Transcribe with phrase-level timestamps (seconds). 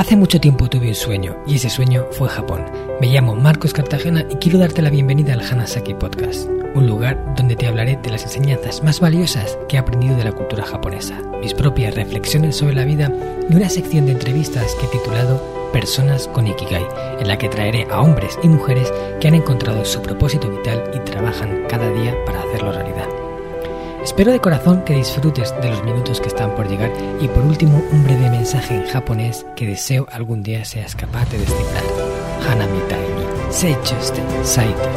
[0.00, 2.64] Hace mucho tiempo tuve un sueño y ese sueño fue Japón.
[3.02, 7.54] Me llamo Marcos Cartagena y quiero darte la bienvenida al Hanasaki Podcast, un lugar donde
[7.54, 11.52] te hablaré de las enseñanzas más valiosas que he aprendido de la cultura japonesa, mis
[11.52, 13.12] propias reflexiones sobre la vida
[13.50, 16.86] y una sección de entrevistas que he titulado Personas con Ikigai,
[17.18, 18.90] en la que traeré a hombres y mujeres
[19.20, 23.29] que han encontrado su propósito vital y trabajan cada día para hacerlo realidad.
[24.02, 26.90] Espero de corazón que disfrutes de los minutos que están por llegar
[27.20, 31.38] y por último un breve mensaje en japonés que deseo algún día seas capaz de
[31.38, 31.84] descifrar.
[32.48, 34.88] Hanami ni seichuste saite.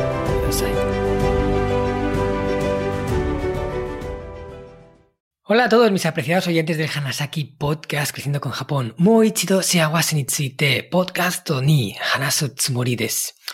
[5.46, 8.96] Hola a todos mis apreciados oyentes del Hanasaki Podcast Creciendo con Japón.
[8.98, 12.96] Moichido shiawase ni tsuite podcast ni hanasu tsumori.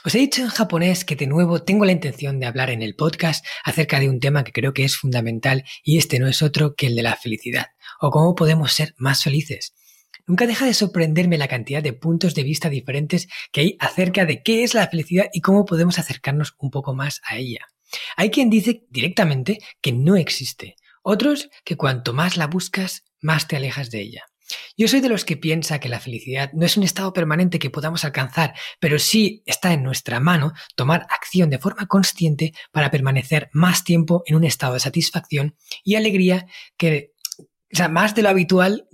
[0.06, 2.96] Os he dicho en japonés que de nuevo tengo la intención de hablar en el
[2.96, 6.76] podcast acerca de un tema que creo que es fundamental y este no es otro
[6.76, 7.68] que el de la felicidad
[8.00, 9.74] o cómo podemos ser más felices.
[10.26, 14.42] Nunca deja de sorprenderme la cantidad de puntos de vista diferentes que hay acerca de
[14.42, 17.66] qué es la felicidad y cómo podemos acercarnos un poco más a ella.
[18.16, 23.56] Hay quien dice directamente que no existe otros que cuanto más la buscas, más te
[23.56, 24.29] alejas de ella.
[24.78, 27.70] Yo soy de los que piensa que la felicidad no es un estado permanente que
[27.70, 33.50] podamos alcanzar, pero sí está en nuestra mano tomar acción de forma consciente para permanecer
[33.54, 38.30] más tiempo en un estado de satisfacción y alegría que, o sea, más de lo
[38.30, 38.88] habitual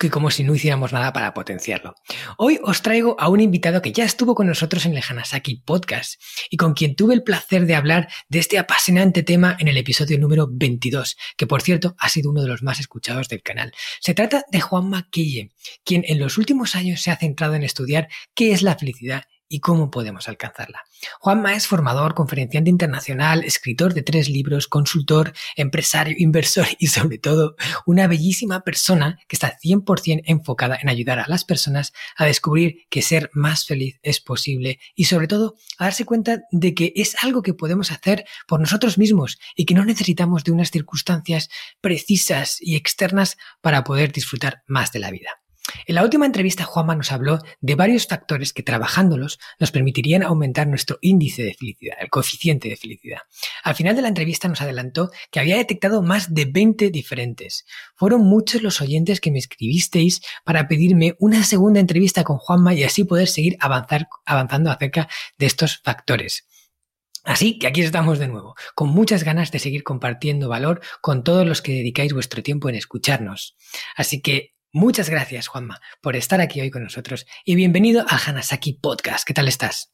[0.00, 1.94] que como si no hiciéramos nada para potenciarlo.
[2.38, 6.18] Hoy os traigo a un invitado que ya estuvo con nosotros en el Hanasaki Podcast
[6.48, 10.18] y con quien tuve el placer de hablar de este apasionante tema en el episodio
[10.18, 13.72] número 22, que por cierto ha sido uno de los más escuchados del canal.
[14.00, 15.50] Se trata de Juan Maquille,
[15.84, 19.60] quien en los últimos años se ha centrado en estudiar qué es la felicidad y
[19.60, 20.84] cómo podemos alcanzarla.
[21.18, 27.56] Juanma es formador, conferenciante internacional, escritor de tres libros, consultor, empresario, inversor y sobre todo
[27.84, 33.02] una bellísima persona que está 100% enfocada en ayudar a las personas a descubrir que
[33.02, 37.42] ser más feliz es posible y sobre todo a darse cuenta de que es algo
[37.42, 41.50] que podemos hacer por nosotros mismos y que no necesitamos de unas circunstancias
[41.80, 45.40] precisas y externas para poder disfrutar más de la vida.
[45.86, 50.66] En la última entrevista, Juanma nos habló de varios factores que trabajándolos nos permitirían aumentar
[50.66, 53.18] nuestro índice de felicidad, el coeficiente de felicidad.
[53.62, 57.64] Al final de la entrevista nos adelantó que había detectado más de 20 diferentes.
[57.96, 62.84] Fueron muchos los oyentes que me escribisteis para pedirme una segunda entrevista con Juanma y
[62.84, 66.46] así poder seguir avanzando acerca de estos factores.
[67.24, 71.46] Así que aquí estamos de nuevo, con muchas ganas de seguir compartiendo valor con todos
[71.46, 73.56] los que dedicáis vuestro tiempo en escucharnos.
[73.94, 78.74] Así que Muchas gracias, Juanma, por estar aquí hoy con nosotros y bienvenido a Hanasaki
[78.74, 79.26] Podcast.
[79.26, 79.92] ¿Qué tal estás?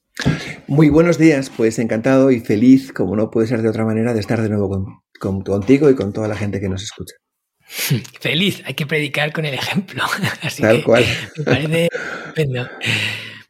[0.67, 4.21] Muy buenos días, pues encantado y feliz, como no puede ser de otra manera, de
[4.21, 7.15] estar de nuevo contigo y con toda la gente que nos escucha.
[8.21, 10.05] Feliz, hay que predicar con el ejemplo.
[10.61, 11.07] Tal cual.
[11.39, 11.89] Me parece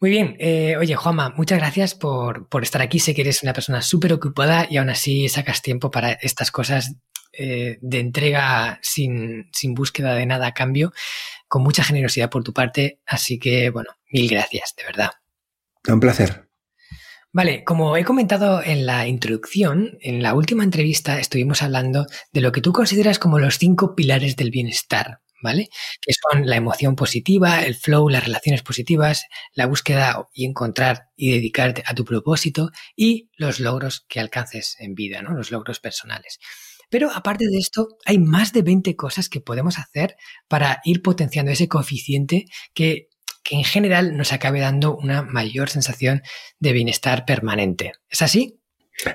[0.00, 3.00] Muy bien, eh, oye Juanma, muchas gracias por, por, estar aquí.
[3.00, 6.94] Sé que eres una persona súper ocupada y aún así sacas tiempo para estas cosas
[7.38, 10.92] eh, de entrega sin, sin búsqueda de nada a cambio,
[11.48, 13.00] con mucha generosidad por tu parte.
[13.06, 15.10] Así que, bueno, mil gracias, de verdad.
[15.88, 16.46] Un placer.
[17.36, 22.50] Vale, como he comentado en la introducción, en la última entrevista estuvimos hablando de lo
[22.50, 25.68] que tú consideras como los cinco pilares del bienestar, ¿vale?
[26.00, 31.30] Que son la emoción positiva, el flow, las relaciones positivas, la búsqueda y encontrar y
[31.32, 35.34] dedicarte a tu propósito y los logros que alcances en vida, ¿no?
[35.34, 36.38] Los logros personales.
[36.88, 40.16] Pero aparte de esto, hay más de 20 cosas que podemos hacer
[40.48, 43.08] para ir potenciando ese coeficiente que,
[43.48, 46.22] en general nos acabe dando una mayor sensación
[46.58, 47.92] de bienestar permanente.
[48.10, 48.60] ¿Es así?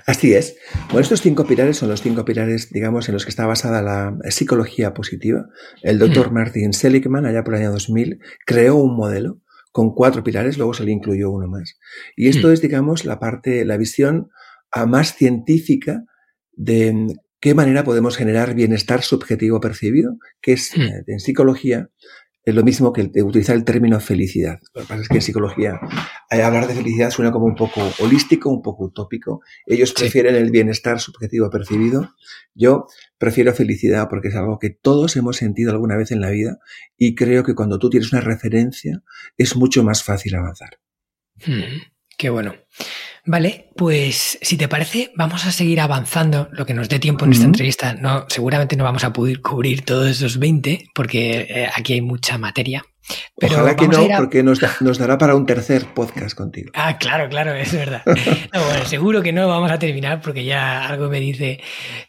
[0.05, 0.55] Así es.
[0.85, 4.15] Bueno, estos cinco pilares son los cinco pilares, digamos, en los que está basada la
[4.29, 5.47] psicología positiva.
[5.81, 10.57] El doctor Martin Seligman, allá por el año 2000, creó un modelo con cuatro pilares,
[10.57, 11.77] luego se le incluyó uno más.
[12.15, 14.29] Y esto es, digamos, la parte, la visión
[14.71, 16.03] ah, más científica
[16.53, 17.07] de
[17.41, 20.81] qué manera podemos generar bienestar subjetivo percibido, que es hmm.
[20.81, 21.89] eh, en psicología
[22.43, 24.59] es lo mismo que utilizar el término felicidad.
[24.73, 25.79] Lo que pasa es que en psicología
[26.31, 29.41] eh, hablar de felicidad suena como un poco holístico, un poco utópico.
[29.67, 32.15] Ellos prefieren el bienestar subjetivo percibido.
[32.55, 32.87] Yo
[33.19, 36.57] prefiero felicidad porque es algo que todos hemos sentido alguna vez en la vida
[36.97, 39.03] y creo que cuando tú tienes una referencia
[39.37, 40.79] es mucho más fácil avanzar.
[41.45, 41.91] Hmm.
[42.17, 42.55] Qué bueno.
[43.25, 47.33] Vale, pues si te parece, vamos a seguir avanzando lo que nos dé tiempo en
[47.33, 47.93] esta entrevista.
[47.93, 52.39] No, seguramente no vamos a poder cubrir todos esos 20 porque eh, aquí hay mucha
[52.39, 52.83] materia,
[53.37, 56.71] Pero Ojalá que no, porque nos, nos, dará para un tercer podcast contigo.
[56.75, 58.03] Ah, claro, claro, es verdad.
[58.05, 61.59] bueno, seguro que no vamos a terminar porque ya algo me dice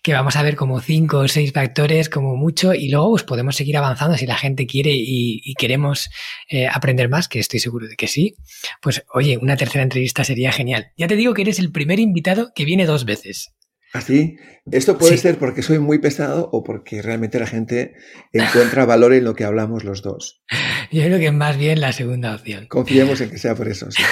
[0.02, 3.56] que vamos a ver como cinco o seis factores como mucho y luego pues, podemos
[3.56, 6.10] seguir avanzando si la gente quiere y, queremos
[6.48, 8.34] eh, aprender más, que estoy seguro de que sí.
[8.80, 10.92] Pues oye, una tercera entrevista sería genial.
[10.96, 13.52] Ya te digo que eres el primer invitado que viene dos veces.
[13.92, 14.36] Así,
[14.70, 17.94] esto puede ser porque soy muy pesado o porque realmente la gente
[18.32, 20.42] encuentra valor en lo que hablamos los dos.
[20.90, 22.66] Yo creo que es más bien la segunda opción.
[22.68, 23.90] Confiemos en que sea por eso.
[23.90, 24.02] Sí.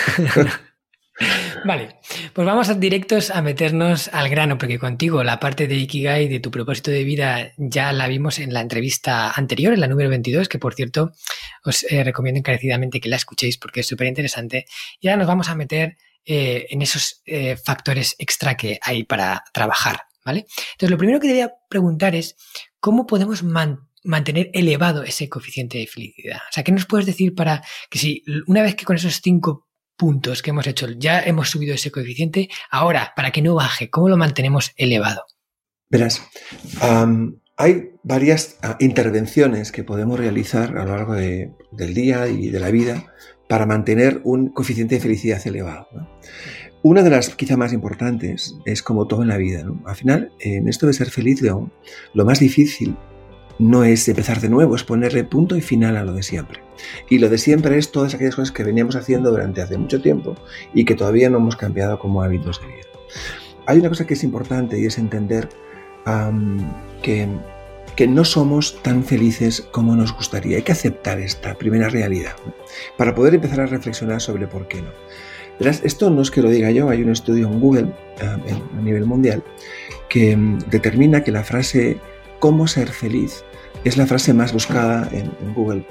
[1.65, 1.97] vale,
[2.35, 6.50] pues vamos directos a meternos al grano, porque contigo la parte de Ikigai, de tu
[6.50, 10.59] propósito de vida, ya la vimos en la entrevista anterior, en la número 22, que
[10.59, 11.12] por cierto
[11.65, 14.67] os eh, recomiendo encarecidamente que la escuchéis porque es súper interesante.
[15.00, 19.43] Y ahora nos vamos a meter eh, en esos eh, factores extra que hay para
[19.52, 20.46] trabajar, ¿vale?
[20.72, 22.37] Entonces, lo primero que debería preguntar es,
[22.78, 26.38] ¿cómo podemos mantener elevado ese coeficiente de felicidad?
[26.49, 29.69] O sea, ¿qué nos puedes decir para que si una vez que con esos cinco
[29.96, 34.08] puntos que hemos hecho ya hemos subido ese coeficiente, ahora, para que no baje, ¿cómo
[34.08, 35.25] lo mantenemos elevado?
[35.90, 36.22] Verás,
[37.61, 42.70] hay varias ah, intervenciones que podemos realizar a lo largo del día y de la
[42.70, 43.12] vida
[43.50, 45.88] para mantener un coeficiente de felicidad elevado.
[46.82, 49.64] Una de las quizá más importantes es como todo en la vida.
[49.85, 51.73] Al final, en esto de ser feliz, León,
[52.14, 52.97] lo más difícil
[53.58, 56.61] no es empezar de nuevo, es ponerle punto y final a lo de siempre.
[57.08, 60.37] Y lo de siempre es todas aquellas cosas que veníamos haciendo durante hace mucho tiempo
[60.73, 62.87] y que todavía no hemos cambiado como hábitos de vida.
[63.67, 65.49] Hay una cosa que es importante y es entender
[67.03, 67.29] que
[68.00, 70.56] que no somos tan felices como nos gustaría.
[70.56, 72.32] Hay que aceptar esta primera realidad
[72.97, 74.88] para poder empezar a reflexionar sobre por qué no.
[75.61, 79.05] Esto no es que lo diga yo, hay un estudio en Google eh, a nivel
[79.05, 79.44] mundial
[80.08, 81.99] que mm, determina que la frase
[82.38, 83.44] cómo ser feliz
[83.85, 85.85] es la frase más buscada en, Google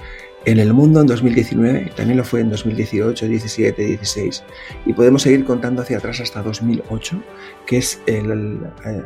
[0.46, 4.44] en el mundo en 2019, también lo fue en 2018, 17, 16,
[4.88, 7.22] y podemos seguir contando hacia atrás hasta 2008,
[7.68, 9.04] que es el, eh,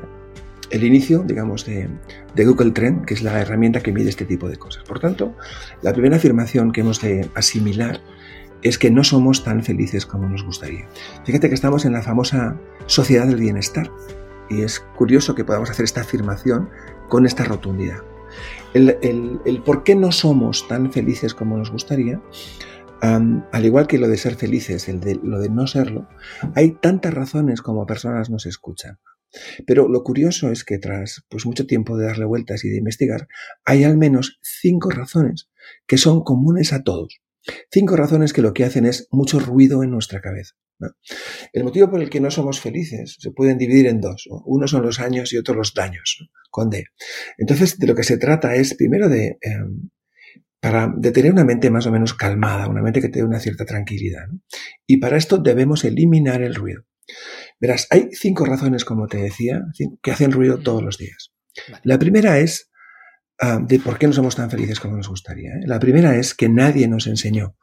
[0.73, 1.87] el inicio, digamos, de,
[2.35, 4.83] Google Trend, que es la herramienta que mide este tipo de cosas.
[4.83, 5.35] Por tanto,
[5.83, 8.01] la primera afirmación que hemos de asimilar
[8.63, 10.87] es que no somos tan felices como nos gustaría.
[11.25, 13.91] Fíjate que estamos en la famosa sociedad del bienestar
[14.49, 16.69] y es curioso que podamos hacer esta afirmación
[17.07, 17.99] con esta rotundidad.
[18.73, 22.19] El, por qué no somos tan felices como nos gustaría,
[22.99, 26.07] al igual que lo de ser felices, el de, lo de no serlo,
[26.55, 28.97] hay tantas razones como personas nos escuchan.
[29.65, 33.27] Pero lo curioso es que tras pues, mucho tiempo de darle vueltas y de investigar,
[33.65, 35.49] hay al menos cinco razones
[35.87, 37.21] que son comunes a todos.
[37.71, 40.55] Cinco razones que lo que hacen es mucho ruido en nuestra cabeza.
[41.53, 44.27] El motivo por el que no somos felices se pueden dividir en dos.
[44.45, 46.85] Uno son los años y otro los daños, con D.
[47.37, 49.89] Entonces, de lo que se trata es primero de, em,
[50.59, 53.65] para, tener una mente más o menos calmada, una mente que te dé una cierta
[53.65, 54.27] tranquilidad.
[54.87, 56.83] Y para esto debemos eliminar el ruido.
[57.63, 59.61] Verás, hay cinco razones, como te decía,
[60.01, 61.31] que hacen ruido todos los días.
[61.83, 62.69] La primera es
[63.39, 65.51] ah, de por qué no somos tan felices como nos gustaría.
[65.51, 65.61] ¿eh?
[65.65, 67.55] La primera es que nadie nos enseñó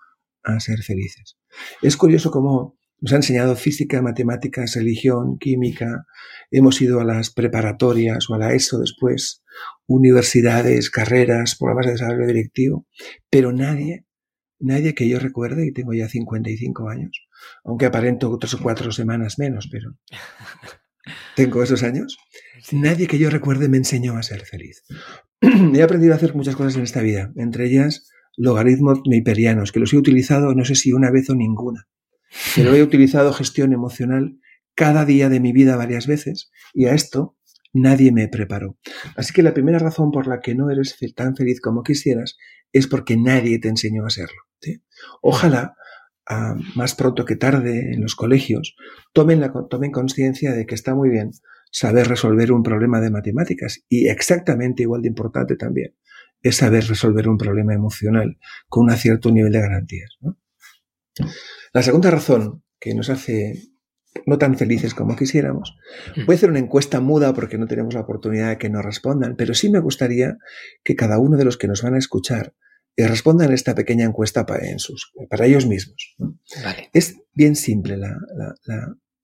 [0.42, 1.36] a ser felices.
[1.82, 6.06] Es curioso cómo nos ha enseñado física, matemáticas, religión, química,
[6.50, 9.42] hemos ido a las preparatorias o a la ESO después,
[9.86, 12.86] universidades, carreras, programas de desarrollo directivo,
[13.28, 14.06] pero nadie,
[14.58, 17.28] nadie que yo recuerde, y tengo ya 55 años,
[17.64, 19.96] aunque aparento tres o cuatro semanas menos, pero
[21.36, 22.18] tengo esos años.
[22.72, 24.84] Nadie que yo recuerde me enseñó a ser feliz.
[25.40, 29.92] he aprendido a hacer muchas cosas en esta vida, entre ellas logaritmos neiperianos, que los
[29.92, 31.88] he utilizado no sé si una vez o ninguna,
[32.54, 34.38] pero he utilizado gestión emocional
[34.74, 37.36] cada día de mi vida varias veces y a esto
[37.72, 38.78] nadie me preparó.
[39.16, 42.36] Así que la primera razón por la que no eres tan feliz como quisieras
[42.72, 44.40] es porque nadie te enseñó a serlo.
[45.22, 45.74] Ojalá
[46.74, 48.76] más pronto que tarde en los colegios,
[49.12, 51.30] tomen, la, tomen conciencia de que está muy bien
[51.72, 55.94] saber resolver un problema de matemáticas y exactamente igual de importante también
[56.42, 60.18] es saber resolver un problema emocional con un cierto nivel de garantías.
[61.72, 63.70] La segunda razón que nos hace
[64.26, 65.76] no tan felices como quisiéramos.
[66.26, 69.36] Voy a hacer una encuesta muda porque no tenemos la oportunidad de que nos respondan,
[69.36, 70.38] pero sí me gustaría
[70.82, 72.54] que cada uno de los que nos van a escuchar
[72.96, 74.62] respondan esta pequeña encuesta para,
[75.28, 76.16] para ellos mismos.
[76.92, 78.16] Es bien simple la,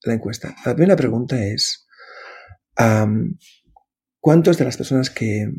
[0.05, 0.55] encuesta.
[0.65, 1.87] La primera pregunta es,
[4.21, 5.51] ¿cuántos de las personas que,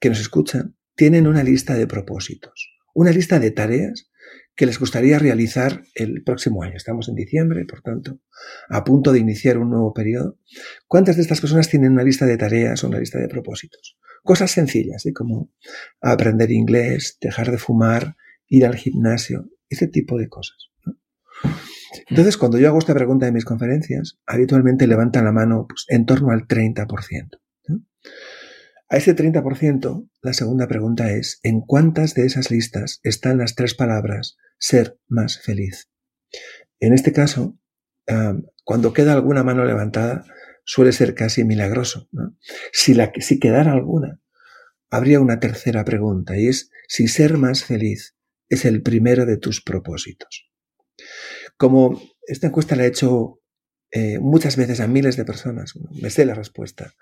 [0.00, 2.70] que nos escuchan tienen una lista de propósitos?
[2.94, 4.12] Una lista de tareas
[4.54, 6.76] que les gustaría realizar el próximo año.
[6.76, 8.20] Estamos en diciembre, por tanto,
[8.68, 10.38] a punto de iniciar un nuevo periodo.
[10.86, 13.98] ¿Cuántas de estas personas tienen una lista de tareas o una lista de propósitos?
[14.22, 15.12] Cosas sencillas, ¿eh?
[15.12, 15.50] como
[16.00, 20.70] aprender inglés, dejar de fumar, ir al gimnasio, ese tipo de cosas.
[22.08, 26.06] Entonces, cuando yo hago esta pregunta en mis conferencias, habitualmente levantan la mano pues, en
[26.06, 27.40] torno al 30%.
[28.88, 33.74] A ese 30%, la segunda pregunta es, ¿en cuántas de esas listas están las tres
[33.74, 35.88] palabras ser más feliz?
[36.78, 37.58] En este caso,
[38.64, 40.26] cuando queda alguna mano levantada,
[40.64, 42.08] suele ser casi milagroso.
[42.72, 44.20] Si, la, si quedara alguna,
[44.90, 48.14] habría una tercera pregunta y es si ser más feliz
[48.48, 50.50] es el primero de tus propósitos.
[51.56, 53.40] Como esta encuesta la he hecho
[53.90, 56.94] eh, muchas veces a miles de personas, me sé la respuesta.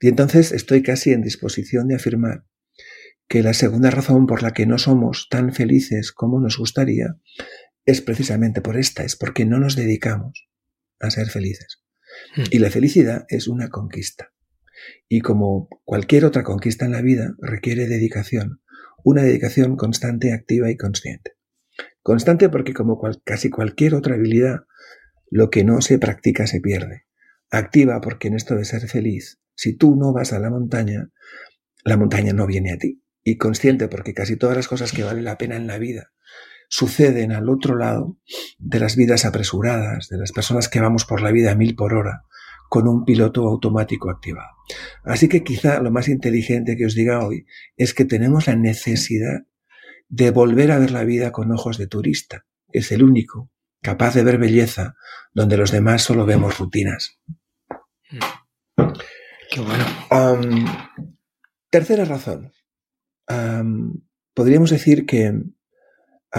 [0.00, 2.44] Y entonces estoy casi en disposición de afirmar
[3.28, 7.16] que la segunda razón por la que no somos tan felices como nos gustaría
[7.84, 10.48] es precisamente por esta, es porque no nos dedicamos
[11.00, 11.85] a ser felices.
[12.36, 12.44] Hmm.
[12.50, 14.32] Y la felicidad es una conquista.
[15.08, 18.60] Y como cualquier otra conquista en la vida, requiere dedicación,
[19.04, 21.32] una dedicación constante, activa y consciente.
[22.02, 24.60] Constante porque como casi cualquier otra habilidad,
[25.30, 27.06] lo que no se practica se pierde.
[27.50, 31.10] Activa porque en esto de ser feliz, si tú no vas a la montaña,
[31.84, 33.02] la montaña no viene a ti.
[33.24, 36.12] Y consciente porque casi todas las cosas que valen la pena en la vida
[36.68, 38.18] suceden al otro lado
[38.58, 41.94] de las vidas apresuradas, de las personas que vamos por la vida a mil por
[41.94, 42.24] hora,
[42.68, 44.50] con un piloto automático activado.
[45.04, 47.46] Así que quizá lo más inteligente que os diga hoy
[47.76, 49.46] es que tenemos la necesidad
[50.08, 53.50] de volver a ver la vida con ojos de turista, es el único
[53.86, 54.96] capaz de ver belleza
[55.32, 57.20] donde los demás solo vemos rutinas.
[59.50, 59.84] Qué bueno.
[61.70, 62.52] tercera razón.
[64.34, 65.40] podríamos decir que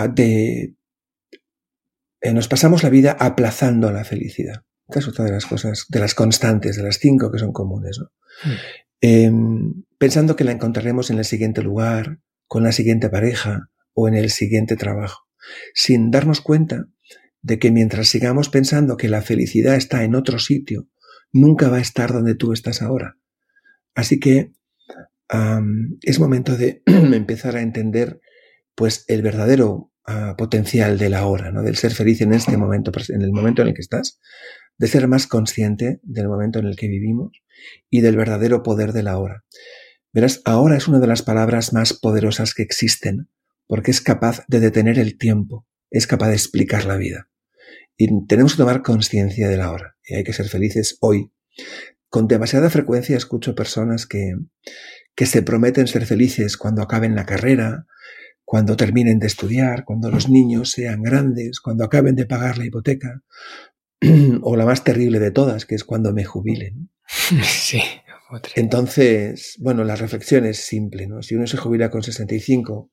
[0.05, 0.75] de,
[2.21, 4.63] eh, nos pasamos la vida aplazando la felicidad.
[4.87, 7.99] Esta es otra de las cosas, de las constantes, de las cinco que son comunes.
[8.43, 8.51] Hmm.
[9.01, 14.15] Em, pensando que la encontraremos en el siguiente lugar, con la siguiente pareja o en
[14.15, 15.27] el siguiente trabajo,
[15.73, 16.87] sin darnos cuenta
[17.41, 20.87] de que mientras sigamos pensando que la felicidad está en otro sitio,
[21.31, 23.17] nunca va a estar donde tú estás ahora.
[23.95, 24.51] Así que
[26.01, 28.21] es momento de empezar a entender
[28.77, 31.63] pues el verdadero ah, potencial de la hora, ¿no?
[31.63, 34.19] del ser feliz en este momento, en el momento en el que estás,
[34.77, 37.41] de ser más consciente del momento en el que vivimos
[37.89, 39.43] y del verdadero poder de la hora.
[40.13, 43.29] Verás, ahora es una de las palabras más poderosas que existen,
[43.65, 47.31] porque es capaz de detener el tiempo, es capaz de explicar la vida.
[47.97, 51.31] Y tenemos que tomar conciencia de la hora, y hay que ser felices hoy.
[52.09, 54.35] Con demasiada frecuencia escucho personas que,
[55.15, 57.87] que se prometen ser felices cuando acaben la carrera,
[58.47, 63.21] cuando terminen de estudiar, cuando los niños sean grandes, cuando acaben de pagar la hipoteca,
[64.41, 66.89] o la más terrible de todas, que es cuando me jubilen.
[67.43, 67.81] Sí.
[68.55, 71.21] Entonces, bueno, la reflexión es simple, ¿no?
[71.23, 72.89] Si uno se jubila con 65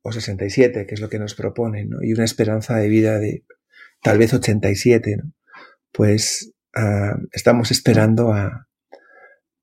[0.00, 1.98] o 67, que es lo que nos proponen, ¿no?
[2.00, 3.44] Y una esperanza de vida de
[4.00, 5.32] tal vez 87, ¿no?
[5.90, 8.67] Pues ah, estamos esperando a,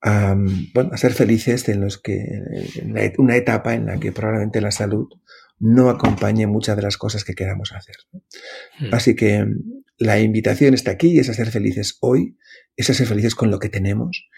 [0.06, 0.36] a,
[0.74, 2.22] bueno, a ser felices en los que
[2.76, 5.08] en una etapa en la que probablemente la salud
[5.58, 7.96] no acompañe muchas de las cosas que queramos hacer.
[8.80, 8.94] Hmm.
[8.94, 9.48] Así que
[9.98, 12.38] la invitación está aquí y es a ser felices hoy,
[12.76, 14.30] es a ser felices con lo que tenemos.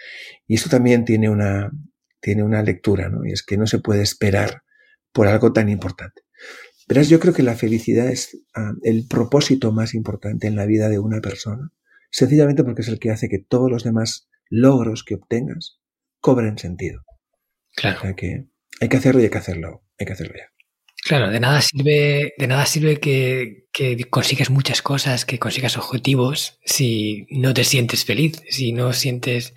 [0.47, 1.69] Y esto también tiene una,
[2.21, 3.25] tiene una lectura, ¿no?
[3.25, 4.63] Y es que no se puede esperar
[5.11, 6.21] por algo tan importante.
[6.87, 10.87] Verás, yo creo que la felicidad es ah, el propósito más importante en la vida
[10.87, 11.73] de una persona,
[12.09, 15.79] sencillamente porque es el que hace que todos los demás logros que obtengas
[16.19, 17.01] cobren sentido.
[17.75, 18.15] Claro.
[18.15, 18.47] que
[18.81, 20.51] hay que hacerlo y hay que hacerlo, hay que hacerlo ya.
[21.03, 26.59] Claro, de nada sirve, de nada sirve que, que consigas muchas cosas, que consigas objetivos,
[26.65, 29.53] si no te sientes feliz, si no sientes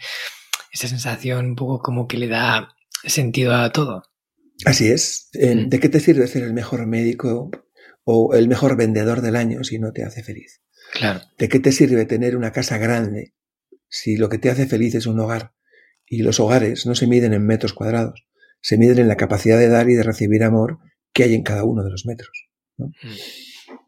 [0.71, 4.03] esa sensación un poco como que le da sentido a todo.
[4.65, 5.31] Así es.
[5.35, 5.69] Mm.
[5.69, 7.51] ¿De qué te sirve ser el mejor médico
[8.05, 10.61] o el mejor vendedor del año si no te hace feliz?
[10.93, 11.23] Claro.
[11.39, 13.35] ¿De qué te sirve tener una casa grande
[13.91, 15.53] si lo que te hace feliz es un hogar?
[16.07, 18.27] Y los hogares no se miden en metros cuadrados,
[18.63, 20.79] se miden en la capacidad de dar y de recibir amor
[21.13, 22.49] que hay en cada uno de los metros.
[22.79, 22.91] Mm.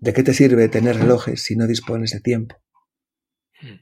[0.01, 2.57] ¿De qué te sirve tener relojes si no dispones de tiempo?
[3.61, 3.81] Mm.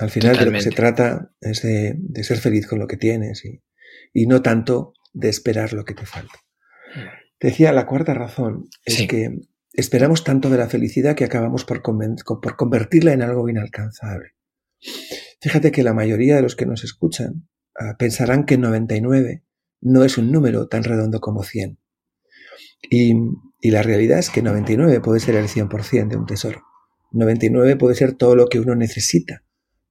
[0.00, 3.44] Al final de lo que se trata es de, ser feliz con lo que tienes
[3.44, 6.38] y, no tanto de esperar lo que te falta.
[6.94, 7.00] Mm.
[7.40, 9.30] Decía, la cuarta razón es que
[9.72, 14.36] esperamos tanto de la felicidad que acabamos por, por convertirla en algo inalcanzable.
[15.46, 17.48] Fíjate que la mayoría de los que nos escuchan
[17.78, 19.44] ah, pensarán que 99
[19.80, 21.78] no es un número tan redondo como 100.
[22.90, 23.14] Y,
[23.70, 26.64] la realidad es que 99 puede ser el 100% de un tesoro.
[27.12, 29.44] 99 puede ser todo lo que uno necesita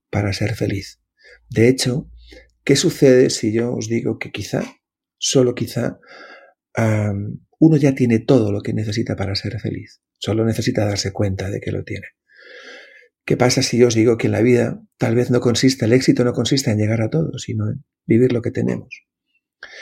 [0.10, 1.00] para ser feliz.
[1.50, 2.12] De hecho,
[2.66, 4.62] ¿qué sucede si yo os digo que quizá,
[5.18, 6.00] solo quizá,
[7.60, 10.02] uno ya tiene todo lo que necesita para ser feliz.
[10.20, 12.08] Solo necesita darse cuenta de que lo tiene.
[13.26, 15.94] ¿Qué pasa si yo os digo que en la vida tal vez no consiste, el
[15.94, 18.90] éxito no consiste en llegar a todo, sino en vivir lo que tenemos?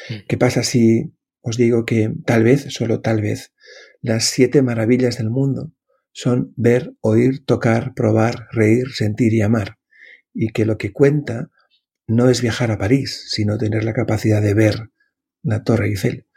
[0.10, 0.26] Hmm.
[0.28, 3.54] ¿Qué pasa si os digo que tal vez, solo tal vez,
[4.02, 5.74] las siete maravillas del mundo
[6.14, 9.78] son ver, oír, tocar, probar, reír, sentir y amar?
[10.34, 11.50] Y que lo que cuenta
[12.08, 14.90] no es viajar a París, sino tener la capacidad de ver
[15.42, 16.28] la Torre Eiffel.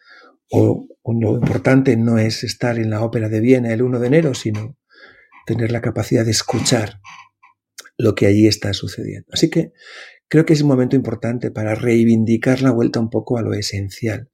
[0.51, 4.35] O, lo importante no es estar en la ópera de Viena el 1 de enero,
[4.35, 4.77] sino
[5.47, 7.01] tener la capacidad de escuchar
[7.97, 9.29] lo que allí está sucediendo.
[9.33, 9.73] Así que
[10.29, 14.29] creo que es un momento importante para reivindicar la vuelta un poco a lo esencial,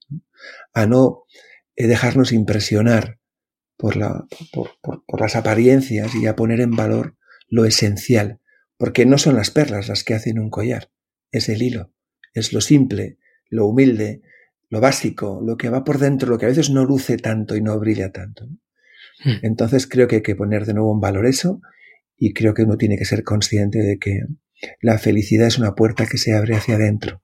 [0.73, 1.23] a no
[1.75, 3.19] eh, dejarnos impresionar
[3.77, 7.15] por, la, por las apariencias y a poner en valor
[7.47, 8.39] lo esencial,
[8.77, 10.91] porque no son las perlas las que hacen un collar,
[11.31, 11.93] es el hilo,
[12.33, 13.17] es lo simple,
[13.49, 14.21] lo humilde,
[14.69, 17.61] lo básico, lo que va por dentro, lo que a veces no luce tanto y
[17.61, 18.47] no brilla tanto.
[19.41, 21.61] Entonces creo que hay que poner de nuevo en valor eso
[22.17, 24.19] y creo que uno tiene que ser consciente de que
[24.81, 27.21] la felicidad es una puerta que se abre hacia adentro.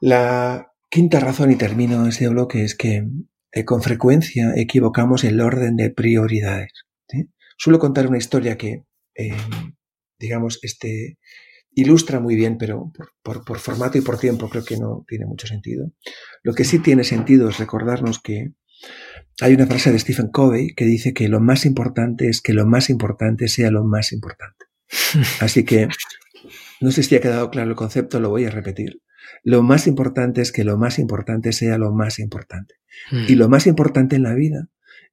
[0.00, 3.06] La quinta razón, y termino ese bloque, es que
[3.52, 6.72] eh, con frecuencia equivocamos el orden de prioridades.
[7.58, 8.84] Suelo contar una historia que,
[9.14, 9.36] eh,
[10.18, 11.18] digamos, este,
[11.76, 15.90] ilustra muy bien, pero por, formato y por tiempo creo que no tiene mucho sentido.
[16.42, 18.52] Lo que sí tiene sentido es recordarnos que
[19.40, 22.66] hay una frase de Stephen Covey que dice que lo más importante es que lo
[22.66, 24.66] más importante sea lo más importante.
[25.40, 25.88] Así que
[26.80, 29.02] no sé si ha quedado claro el concepto, lo voy a repetir.
[29.42, 32.76] Lo más importante es que lo más importante sea lo más importante.
[33.28, 34.68] Y lo más importante en la vida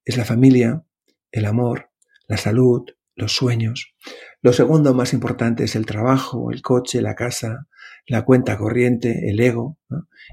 [0.06, 0.84] es la familia,
[1.32, 1.90] el amor,
[2.28, 2.84] la salud,
[3.16, 3.94] los sueños.
[4.42, 7.68] Lo segundo más importante es el trabajo, el coche, la casa,
[8.08, 9.78] la cuenta corriente, el ego.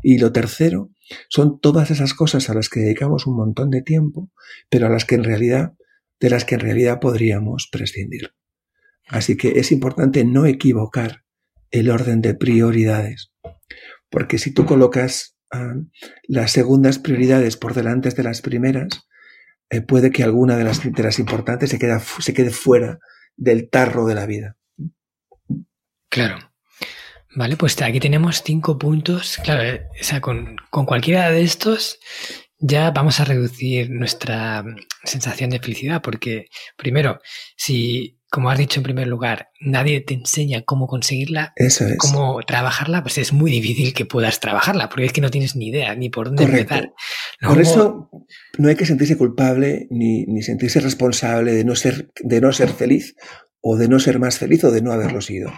[0.03, 0.91] Y lo tercero
[1.29, 4.31] son todas esas cosas a las que dedicamos un montón de tiempo,
[4.69, 5.75] pero a las que en realidad,
[6.21, 8.35] de las que en realidad podríamos prescindir.
[9.09, 11.25] Así que es importante no equivocar
[11.71, 13.33] el orden de prioridades,
[14.09, 15.75] porque si tú colocas ah,
[16.29, 19.09] las segundas prioridades por delante de las primeras,
[19.71, 22.99] eh, puede que alguna de las, de importantes se, se quede fuera
[23.37, 24.57] del tarro de la vida.
[26.09, 26.50] Claro.
[27.35, 29.39] Vale, pues aquí tenemos cinco puntos.
[29.43, 31.99] Claro, eh, o sea, con, con cualquiera de estos
[32.59, 34.65] ya vamos a reducir nuestra
[35.05, 37.21] sensación de felicidad, porque primero,
[37.57, 41.53] si como has dicho en primer lugar, nadie te enseña cómo conseguirla,
[41.99, 45.69] cómo trabajarla, pues es muy difícil que puedas trabajarla, porque es que no tienes ni
[45.69, 46.93] idea ni por dónde empezar.
[47.41, 48.09] Por eso
[48.57, 52.69] no hay que sentirse culpable ni, ni, sentirse responsable de no, ser, de no ser
[52.69, 53.17] feliz
[53.61, 55.51] o de no ser más feliz o de no haberlo sido.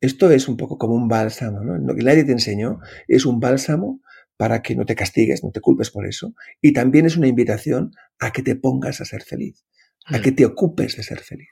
[0.00, 1.76] Esto es un poco como un bálsamo, ¿no?
[1.76, 4.00] Lo que nadie te enseñó es un bálsamo
[4.36, 6.34] para que no te castigues, no te culpes por eso.
[6.62, 9.66] Y también es una invitación a que te pongas a ser feliz,
[10.06, 10.22] a mm.
[10.22, 11.48] que te ocupes de ser feliz.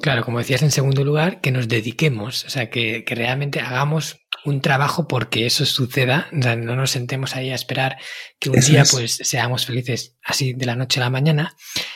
[0.00, 4.62] Claro, como decías en segundo lugar, que nos dediquemos, o sea, que, realmente hagamos un
[4.62, 7.98] trabajo porque eso suceda, o sea, no nos sentemos ahí a esperar
[8.40, 11.54] que un día pues seamos felices así de la noche a la mañana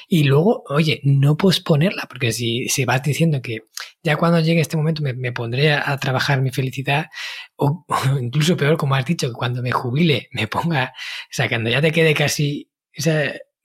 [0.08, 3.60] y luego, oye, no posponerla, porque si, si vas diciendo que
[4.06, 7.06] ya cuando llegue este momento me, pondré a, trabajar mi felicidad
[7.56, 7.84] o,
[8.20, 11.82] incluso peor, como has dicho, que cuando me jubile me ponga, o sea, cuando ya
[11.82, 12.70] te quede casi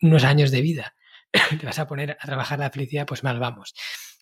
[0.01, 0.95] unos años de vida,
[1.59, 3.75] te vas a poner a trabajar la felicidad, pues mal vamos.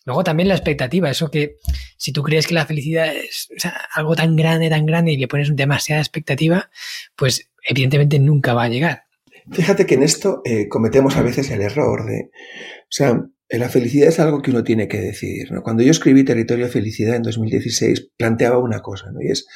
[0.04, 1.56] Luego también la expectativa, eso que
[1.96, 3.48] si tú crees que la felicidad es
[3.94, 6.70] algo tan grande, tan grande y le pones demasiada expectativa,
[7.16, 9.04] pues evidentemente nunca va a llegar.
[9.50, 13.20] Fíjate que en esto eh, cometemos a veces el error de, o sea,
[13.58, 15.50] la felicidad es algo que uno tiene que decidir.
[15.50, 15.62] ¿no?
[15.62, 19.20] Cuando yo escribí Territorio de Felicidad en 2016, planteaba una cosa, ¿no?
[19.20, 19.46] Y es,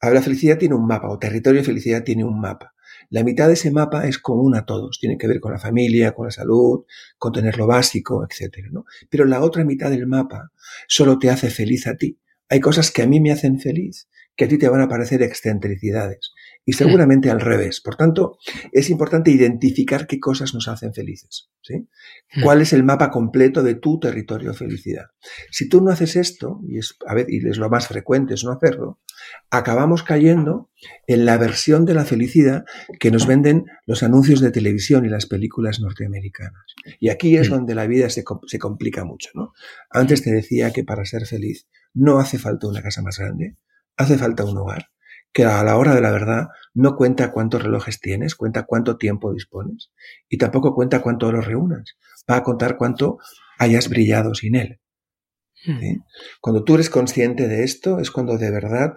[0.00, 2.74] la felicidad tiene un mapa, o Territorio de Felicidad tiene un mapa.
[3.08, 6.12] La mitad de ese mapa es común a todos, tiene que ver con la familia,
[6.12, 6.84] con la salud,
[7.18, 8.68] con tener lo básico, etc.
[8.70, 8.84] ¿no?
[9.08, 10.52] Pero la otra mitad del mapa
[10.86, 12.20] solo te hace feliz a ti.
[12.48, 15.22] Hay cosas que a mí me hacen feliz, que a ti te van a parecer
[15.22, 16.30] excentricidades
[16.64, 17.80] y seguramente al revés.
[17.80, 18.38] Por tanto,
[18.72, 21.50] es importante identificar qué cosas nos hacen felices.
[21.62, 21.88] ¿sí?
[22.34, 22.42] Hmm.
[22.42, 25.06] ¿Cuál es el mapa completo de tu territorio de felicidad?
[25.50, 28.44] Si tú no haces esto, y es, a ver, y es lo más frecuente es
[28.44, 29.00] no hacerlo,
[29.50, 30.70] acabamos cayendo
[31.06, 32.64] en la versión de la felicidad
[32.98, 36.64] que nos venden los anuncios de televisión y las películas norteamericanas.
[36.98, 37.52] Y aquí es hmm.
[37.52, 39.30] donde la vida se, se complica mucho.
[39.34, 39.54] ¿no?
[39.90, 43.56] Antes te decía que para ser feliz no hace falta una casa más grande,
[43.96, 44.90] hace falta un hogar
[45.32, 49.32] que a la hora de la verdad no cuenta cuántos relojes tienes, cuenta cuánto tiempo
[49.32, 49.90] dispones
[50.28, 51.96] y tampoco cuenta cuánto los reúnas.
[52.30, 53.18] Va a contar cuánto
[53.58, 54.80] hayas brillado sin él.
[55.64, 55.78] Hmm.
[56.40, 58.94] Cuando tú eres consciente de esto es cuando de verdad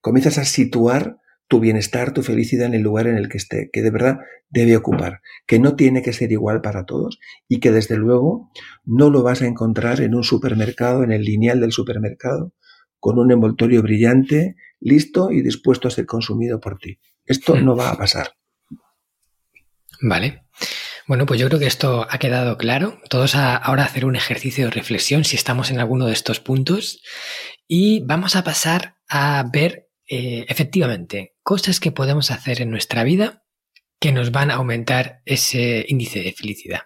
[0.00, 3.82] comienzas a situar tu bienestar, tu felicidad en el lugar en el que esté, que
[3.82, 7.96] de verdad debe ocupar, que no tiene que ser igual para todos y que desde
[7.96, 8.50] luego
[8.84, 12.54] no lo vas a encontrar en un supermercado, en el lineal del supermercado,
[13.02, 17.00] con un envoltorio brillante, listo y dispuesto a ser consumido por ti.
[17.26, 18.36] Esto no va a pasar.
[20.00, 20.44] Vale.
[21.08, 23.00] Bueno, pues yo creo que esto ha quedado claro.
[23.10, 27.02] Todos a ahora hacer un ejercicio de reflexión si estamos en alguno de estos puntos
[27.66, 33.42] y vamos a pasar a ver eh, efectivamente cosas que podemos hacer en nuestra vida
[33.98, 36.82] que nos van a aumentar ese índice de felicidad.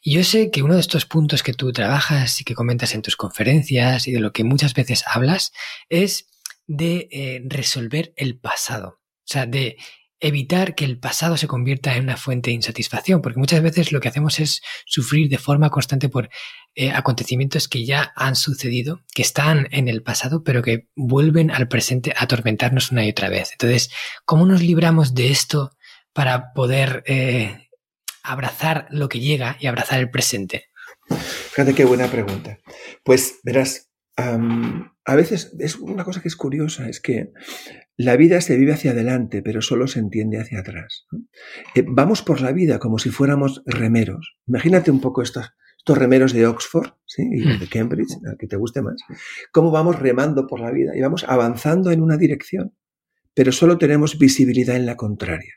[0.00, 3.02] Y yo sé que uno de estos puntos que tú trabajas y que comentas en
[3.02, 5.52] tus conferencias y de lo que muchas veces hablas
[5.88, 6.26] es
[6.66, 9.00] de eh, resolver el pasado.
[9.00, 9.76] O sea, de
[10.20, 14.00] evitar que el pasado se convierta en una fuente de insatisfacción, porque muchas veces lo
[14.00, 16.28] que hacemos es sufrir de forma constante por
[16.74, 21.68] eh, acontecimientos que ya han sucedido, que están en el pasado, pero que vuelven al
[21.68, 23.52] presente a atormentarnos una y otra vez.
[23.52, 23.90] Entonces,
[24.26, 25.72] ¿cómo nos libramos de esto
[26.12, 27.69] para poder eh,
[28.32, 30.66] abrazar lo que llega y abrazar el presente?
[31.08, 32.58] Fíjate qué buena pregunta.
[33.04, 37.32] Pues verás, a veces es una cosa que es curiosa, es que
[37.96, 41.06] la vida se vive hacia adelante, pero solo se entiende hacia atrás.
[41.74, 44.36] Eh, vamos por la vida como si fuéramos remeros.
[44.46, 47.28] Imagínate un poco estos, estos remeros de Oxford ¿sí?
[47.30, 48.96] y de Cambridge, al que te guste más.
[49.52, 52.74] Cómo vamos remando por la vida y vamos avanzando en una dirección,
[53.34, 55.54] pero solo tenemos visibilidad en la contraria.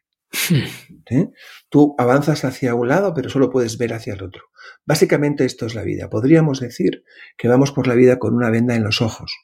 [0.49, 1.23] Hmm.
[1.69, 4.43] Tú avanzas hacia un lado, pero solo puedes ver hacia el otro.
[4.85, 6.09] Básicamente esto es la vida.
[6.09, 7.03] Podríamos decir
[7.37, 9.35] que vamos por la vida con una venda en los ojos.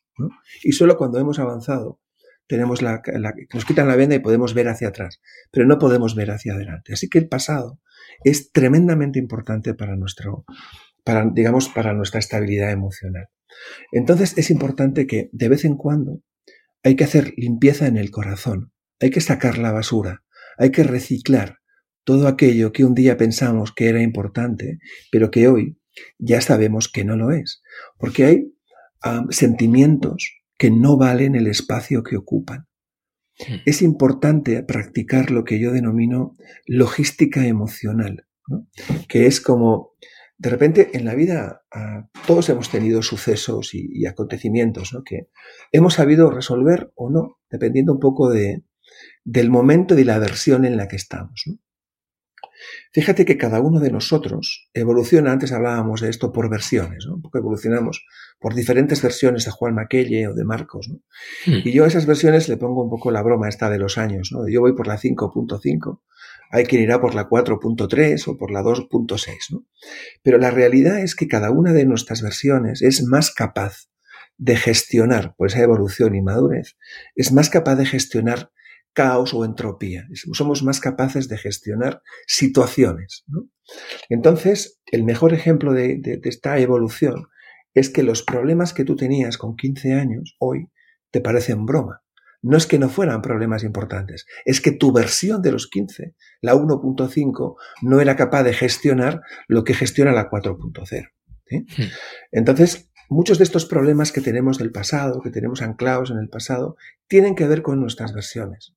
[0.63, 1.99] Y solo cuando hemos avanzado
[2.47, 3.03] tenemos la,
[3.53, 5.21] nos quitan la venda y podemos ver hacia atrás,
[5.51, 6.93] pero no podemos ver hacia adelante.
[6.93, 7.79] Así que el pasado
[8.23, 10.45] es tremendamente importante para nuestro,
[11.03, 13.27] para, digamos, para nuestra estabilidad emocional.
[13.91, 16.23] Entonces es importante que de vez en cuando
[16.83, 20.23] hay que hacer limpieza en el corazón, hay que sacar la basura,
[20.59, 21.59] hay que reciclar
[22.03, 24.79] todo aquello que un día pensamos que era importante,
[25.11, 25.79] pero que hoy
[26.17, 27.61] ya sabemos que no lo es,
[27.97, 28.53] porque hay
[29.29, 32.67] sentimientos que no valen el espacio que ocupan.
[33.39, 33.55] Hmm.
[33.65, 38.27] Es importante practicar lo que yo denomino logística emocional,
[39.07, 39.93] que es como,
[40.37, 45.29] de repente en la vida ah, todos hemos tenido sucesos y, acontecimientos que
[45.71, 48.63] hemos sabido resolver o no, dependiendo un poco de,
[49.23, 51.43] del momento y de la versión en la que estamos.
[52.91, 57.19] Fíjate que cada uno de nosotros evoluciona, antes hablábamos de esto por versiones, ¿no?
[57.21, 58.05] Porque evolucionamos
[58.39, 60.99] por diferentes versiones de Juan Maquelle o de Marcos, ¿no?
[61.45, 61.61] Hmm.
[61.63, 64.31] Y yo a esas versiones le pongo un poco la broma esta de los años,
[64.31, 64.47] ¿no?
[64.49, 66.01] Yo voy por la 5.5,
[66.51, 69.65] hay quien irá por la 4.3 o por la 2.6, ¿no?
[70.23, 73.89] Pero la realidad es que cada una de nuestras versiones es más capaz
[74.37, 76.77] de gestionar, por esa evolución y madurez,
[77.15, 78.51] es más capaz de gestionar
[78.99, 80.09] caos o entropía.
[80.33, 83.23] Somos más capaces de gestionar situaciones.
[84.09, 87.27] Entonces, el mejor ejemplo de, esta evolución
[87.73, 90.67] es que los problemas que tú tenías con 15 años hoy
[91.11, 92.01] te parecen broma.
[92.41, 96.55] No es que no fueran problemas importantes, es que tu versión de los 15, la
[96.55, 101.09] 1.5, no era capaz de gestionar lo que gestiona la 4.0.
[101.51, 101.63] Hmm.
[102.31, 106.77] Entonces, Muchos de estos problemas que tenemos del pasado, que tenemos anclados en el pasado,
[107.07, 108.75] tienen que ver con nuestras versiones,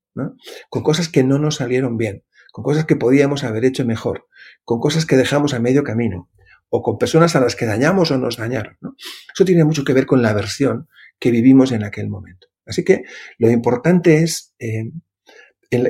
[0.69, 4.27] con cosas que no nos salieron bien, con cosas que podíamos haber hecho mejor,
[4.65, 6.31] con cosas que dejamos a medio camino,
[6.75, 8.79] o con personas a las que dañamos o nos dañaron.
[9.35, 12.49] Eso tiene mucho que ver con la versión que vivimos en aquel momento.
[12.65, 13.03] Así que
[13.39, 14.91] lo importante es, eh,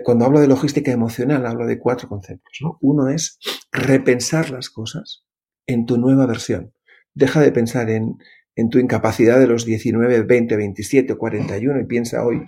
[0.03, 2.59] cuando hablo de logística emocional, hablo de cuatro conceptos.
[2.81, 3.39] Uno es
[3.71, 5.25] repensar las cosas
[5.67, 6.75] en tu nueva versión.
[7.15, 8.17] Deja de pensar en,
[8.57, 12.43] en tu incapacidad de los 19, 20, 27 o 41 y piensa hoy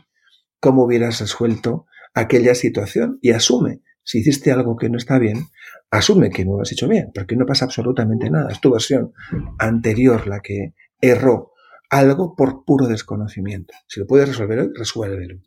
[0.64, 5.48] cómo hubieras resuelto aquella situación y asume, si hiciste algo que no está bien,
[5.90, 8.50] asume que no lo has hecho bien, porque no pasa absolutamente nada.
[8.50, 9.12] Es tu versión
[9.58, 10.72] anterior la que
[11.02, 11.52] erró
[11.90, 13.74] algo por puro desconocimiento.
[13.86, 15.42] Si lo puedes resolver hoy, resuélvelo.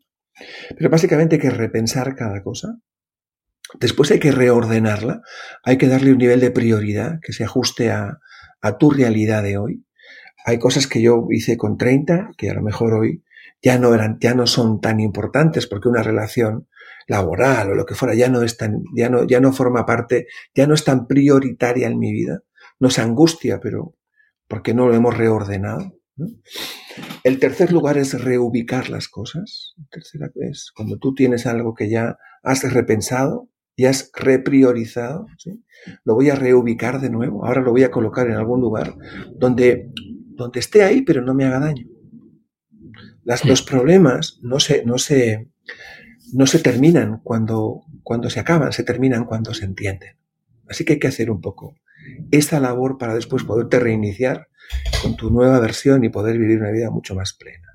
[0.78, 2.78] Pero básicamente hay que repensar cada cosa.
[3.80, 5.24] Después hay que reordenarla.
[5.64, 8.20] Hay que darle un nivel de prioridad que se ajuste a,
[8.62, 9.84] a tu realidad de hoy.
[10.46, 13.24] Hay cosas que yo hice con 30 que a lo mejor hoy
[13.62, 16.68] ya no eran, ya no son tan importantes porque una relación
[17.08, 20.28] laboral o lo que fuera ya no es tan, ya no, ya no forma parte,
[20.54, 22.44] ya no es tan prioritaria en mi vida.
[22.80, 23.96] No es angustia, pero
[24.48, 26.00] porque no lo hemos reordenado.
[27.24, 29.76] El tercer lugar es reubicar las cosas.
[30.76, 35.28] Cuando tú tienes algo que ya has repensado, y has repriorizado,
[36.04, 38.96] lo voy a reubicar de nuevo, ahora lo voy a colocar en algún lugar
[39.36, 39.92] donde,
[40.36, 41.86] donde esté ahí, pero no me haga daño.
[43.28, 45.50] Las, los problemas no se, no, se,
[46.32, 50.16] no se terminan cuando, cuando se acaban, se terminan cuando se entienden.
[50.70, 51.76] Así que hay que hacer un poco
[52.32, 54.48] esta labor para después poderte reiniciar
[55.02, 57.68] con tu nueva versión y poder vivir una vida mucho más plena.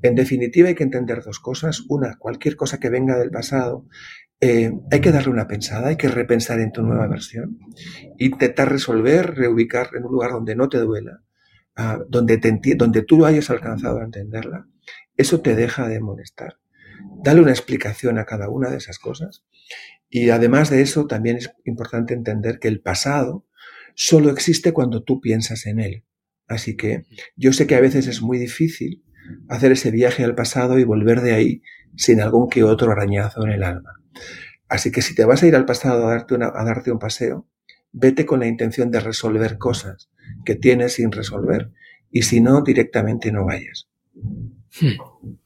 [0.00, 1.84] En definitiva, hay que entender dos cosas.
[1.90, 3.84] Una, cualquier cosa que venga del pasado,
[4.40, 7.58] eh, hay que darle una pensada, hay que repensar en tu nueva versión,
[8.18, 11.22] intentar resolver, reubicar en un lugar donde no te duela,
[11.76, 14.66] ah, donde, te donde tú hayas alcanzado a entenderla.
[15.20, 16.56] Eso te deja de molestar.
[17.22, 19.44] Dale una explicación a cada una de esas cosas.
[20.08, 23.46] Y además de eso, también es importante entender que el pasado
[23.94, 26.04] solo existe cuando tú piensas en él.
[26.48, 27.04] Así que
[27.36, 29.04] yo sé que a veces es muy difícil
[29.50, 31.62] hacer ese viaje al pasado y volver de ahí
[31.98, 34.00] sin algún que otro arañazo en el alma.
[34.70, 37.46] Así que si te vas a ir al pasado a darte, a darte un paseo,
[37.92, 40.08] vete con la intención de resolver cosas
[40.46, 41.72] que tienes sin resolver
[42.10, 43.90] y si no, directamente no vayas.
[44.80, 45.36] Hmm.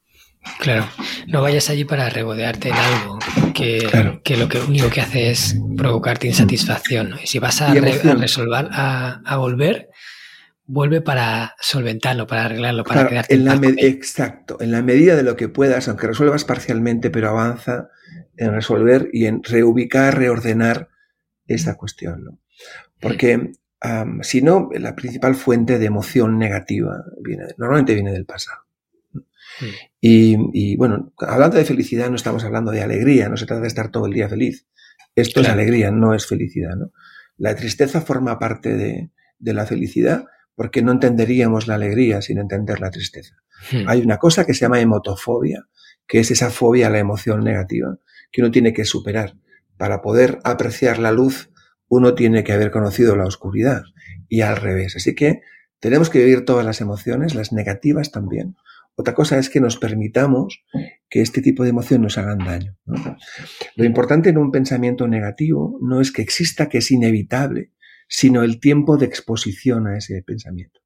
[0.60, 0.86] Claro,
[1.26, 3.18] no vayas allí para regodearte en algo
[3.54, 7.14] que, lo que único que hace es provocarte insatisfacción.
[7.22, 9.88] Y si vas a, resolver, a, volver,
[10.66, 15.36] vuelve para solventarlo, para arreglarlo, para quedarte en, la Exacto, en la medida de lo
[15.36, 17.88] que puedas, aunque resuelvas parcialmente, pero avanza
[18.36, 20.88] en resolver y en reubicar, reordenar
[21.46, 22.38] esa cuestión.
[23.00, 23.52] Porque
[24.22, 28.63] si no, la principal fuente de emoción negativa viene, normalmente viene del pasado.
[29.14, 30.50] Mm.
[30.52, 33.90] Y, bueno, hablando de felicidad no estamos hablando de alegría, no se trata de estar
[33.90, 34.66] todo el día feliz.
[35.14, 36.76] Esto es alegría, no es felicidad.
[36.76, 36.90] ¿no?
[37.36, 40.24] La tristeza forma parte de, la felicidad
[40.54, 43.36] porque no entenderíamos la alegría sin entender la tristeza.
[43.70, 43.88] Hmm.
[43.88, 45.66] Hay una cosa que se llama emotofobia,
[46.06, 47.98] que es esa fobia a la emoción negativa
[48.30, 49.36] que uno tiene que superar.
[49.76, 51.50] Para poder apreciar la luz,
[51.88, 53.82] uno tiene que haber conocido la oscuridad
[54.28, 54.96] y al revés.
[54.96, 55.42] Así que
[55.78, 58.56] tenemos que vivir todas las emociones, las negativas también,
[58.96, 60.64] otra cosa es que nos permitamos
[61.08, 62.76] que este tipo de emoción nos hagan daño.
[63.76, 67.72] Lo importante en un pensamiento negativo no es que exista, que es inevitable,
[68.08, 70.80] sino el tiempo de exposición a ese pensamiento.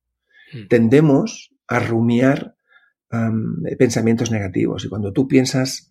[0.52, 0.68] Hmm.
[0.68, 2.56] Tendemos a rumiar
[3.78, 5.90] pensamientos negativos y cuando tú piensas,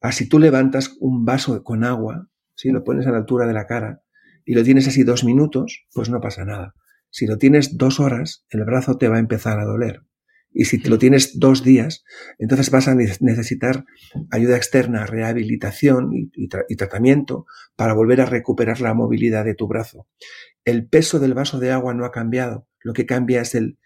[0.00, 3.52] así ah, tú levantas un vaso con agua, si lo pones a la altura de
[3.52, 4.02] la cara
[4.44, 6.74] y lo tienes así dos minutos, pues no pasa nada.
[7.10, 10.02] Si lo tienes dos horas, el brazo te va a empezar a doler.
[10.52, 12.04] Y si te lo tienes dos días,
[12.38, 13.84] entonces vas a necesitar
[14.30, 20.06] ayuda externa, rehabilitación y, tratamiento para volver a recuperar la movilidad de tu brazo.
[20.64, 23.78] El peso del vaso de agua no ha cambiado, lo que cambia es el,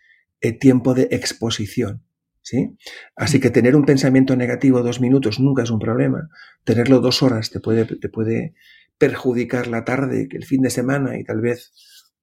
[0.60, 2.02] tiempo de exposición.
[2.44, 2.76] ¿Sí?
[3.14, 6.28] Así que tener un pensamiento negativo dos minutos nunca es un problema.
[6.64, 8.54] Tenerlo dos horas te puede, te puede
[8.98, 11.72] perjudicar la tarde, el fin de semana y tal vez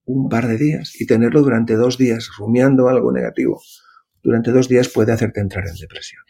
[0.04, 1.00] un par de días.
[1.00, 3.62] Y tenerlo durante dos días rumiando algo negativo
[4.24, 6.22] durante dos días puede hacerte entrar en depresión.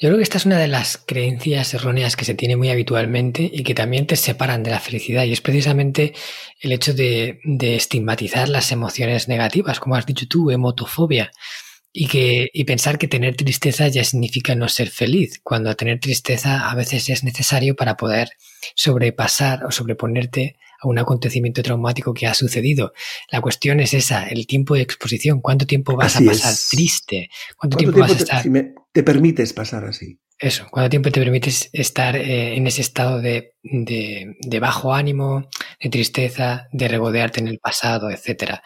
[0.00, 3.50] Yo creo que esta es una de las creencias erróneas que se tiene muy habitualmente
[3.52, 6.14] y que también te separan de la felicidad y es precisamente
[6.60, 11.32] el hecho de, estigmatizar las emociones negativas, como has dicho tú, emotofobia.
[11.92, 16.70] Y, que, y pensar que tener tristeza ya significa no ser feliz, cuando tener tristeza
[16.70, 18.28] a veces es necesario para poder
[18.76, 22.92] sobrepasar o sobreponerte a un acontecimiento traumático que ha sucedido.
[23.30, 25.40] La cuestión es esa, el tiempo de exposición.
[25.40, 27.30] ¿Cuánto tiempo vas a pasar triste?
[27.56, 28.42] ¿Cuánto, tiempo, vas a estar?
[28.42, 28.50] Si
[28.92, 30.18] te permites pasar así.
[30.40, 35.48] Eso, ¿cuánto tiempo te permites estar eh, en ese estado de, de, bajo ánimo,
[35.80, 38.62] de tristeza, de regodearte en el pasado, etcétera?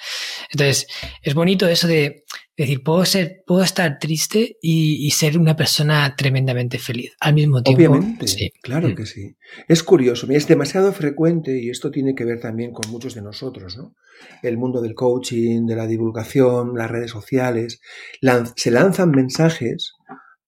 [0.50, 0.86] Entonces,
[1.22, 2.24] es bonito eso de
[2.56, 7.92] decir, puedo ser, puedo estar triste y, ser una persona tremendamente feliz al mismo tiempo.
[7.92, 8.52] Obviamente, sí.
[8.62, 8.94] claro mm.
[8.94, 9.36] que sí.
[9.68, 13.76] Es curioso, es demasiado frecuente y esto tiene que ver también con muchos de nosotros,
[13.76, 13.94] ¿no?
[14.42, 17.80] El mundo del coaching, de la divulgación, las redes sociales,
[18.56, 19.92] se lanzan mensajes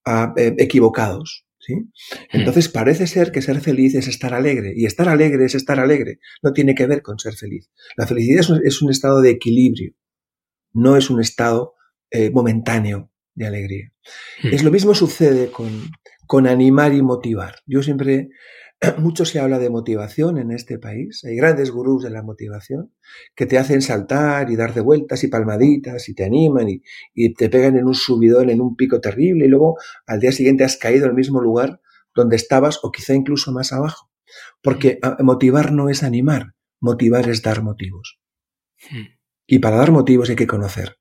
[0.07, 1.47] eh, equivocados.
[1.59, 1.75] ¿sí?
[1.75, 1.88] Hmm.
[2.33, 6.19] Entonces parece ser que ser feliz es estar alegre y estar alegre es estar alegre.
[6.43, 7.71] No tiene que ver con ser feliz.
[7.97, 9.95] La felicidad es un, estado de equilibrio,
[10.73, 11.75] no es un estado
[12.14, 13.92] eh, momentáneo de alegría.
[14.40, 14.55] Hmm.
[14.55, 15.90] Es lo mismo sucede con,
[16.29, 17.57] con animar y motivar.
[17.66, 18.29] Yo siempre
[18.98, 21.24] mucho se habla de motivación en este país.
[21.24, 22.92] Hay grandes gurús de la motivación
[23.35, 27.48] que te hacen saltar y dar de vueltas y palmaditas y te animan y, te
[27.48, 31.07] pegan en un subidón, en un pico terrible y luego al día siguiente has caído
[31.07, 31.81] el mismo lugar
[32.14, 34.09] donde estabas o quizá incluso más abajo.
[34.62, 38.20] Porque motivar no es animar, motivar es dar motivos.
[38.88, 39.18] Hmm.
[39.48, 40.96] Y para dar motivos hay que conocer.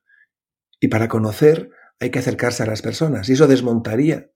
[0.83, 1.69] Y para conocer
[1.99, 3.29] hay que acercarse a las personas.
[3.29, 4.27] Y eso desmontaría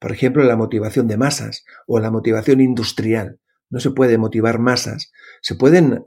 [0.00, 3.38] por ejemplo, la motivación de masas o la motivación industrial.
[3.68, 5.12] No se puede motivar masas.
[5.42, 6.02] Se pueden,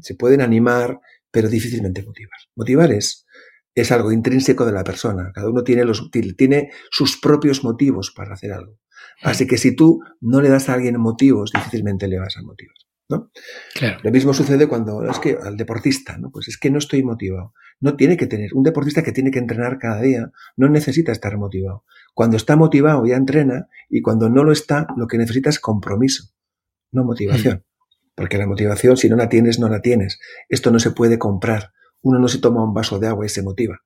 [0.00, 0.98] se pueden animar,
[1.30, 2.40] pero difícilmente motivar.
[2.56, 3.26] Motivar es,
[3.74, 5.30] es algo intrínseco de la persona.
[5.34, 8.78] Cada uno tiene, los, tiene sus propios motivos para hacer algo.
[9.22, 12.85] Así que si tú no le das a alguien motivos, difícilmente le vas a motivos.
[13.08, 13.30] ¿No?
[13.74, 13.98] Claro.
[14.02, 16.30] Lo mismo sucede cuando es que al deportista, ¿no?
[16.30, 17.52] Pues es que no estoy motivado.
[17.80, 18.54] No tiene que tener.
[18.54, 21.84] Un deportista que tiene que entrenar cada día no necesita estar motivado.
[22.14, 26.32] Cuando está motivado ya entrena y cuando no lo está, lo que necesita es compromiso,
[26.90, 27.64] no motivación.
[28.14, 30.18] Porque la motivación, si no la tienes, no la tienes.
[30.48, 31.72] Esto no se puede comprar.
[32.00, 33.82] Uno no se toma un vaso de agua y se motiva.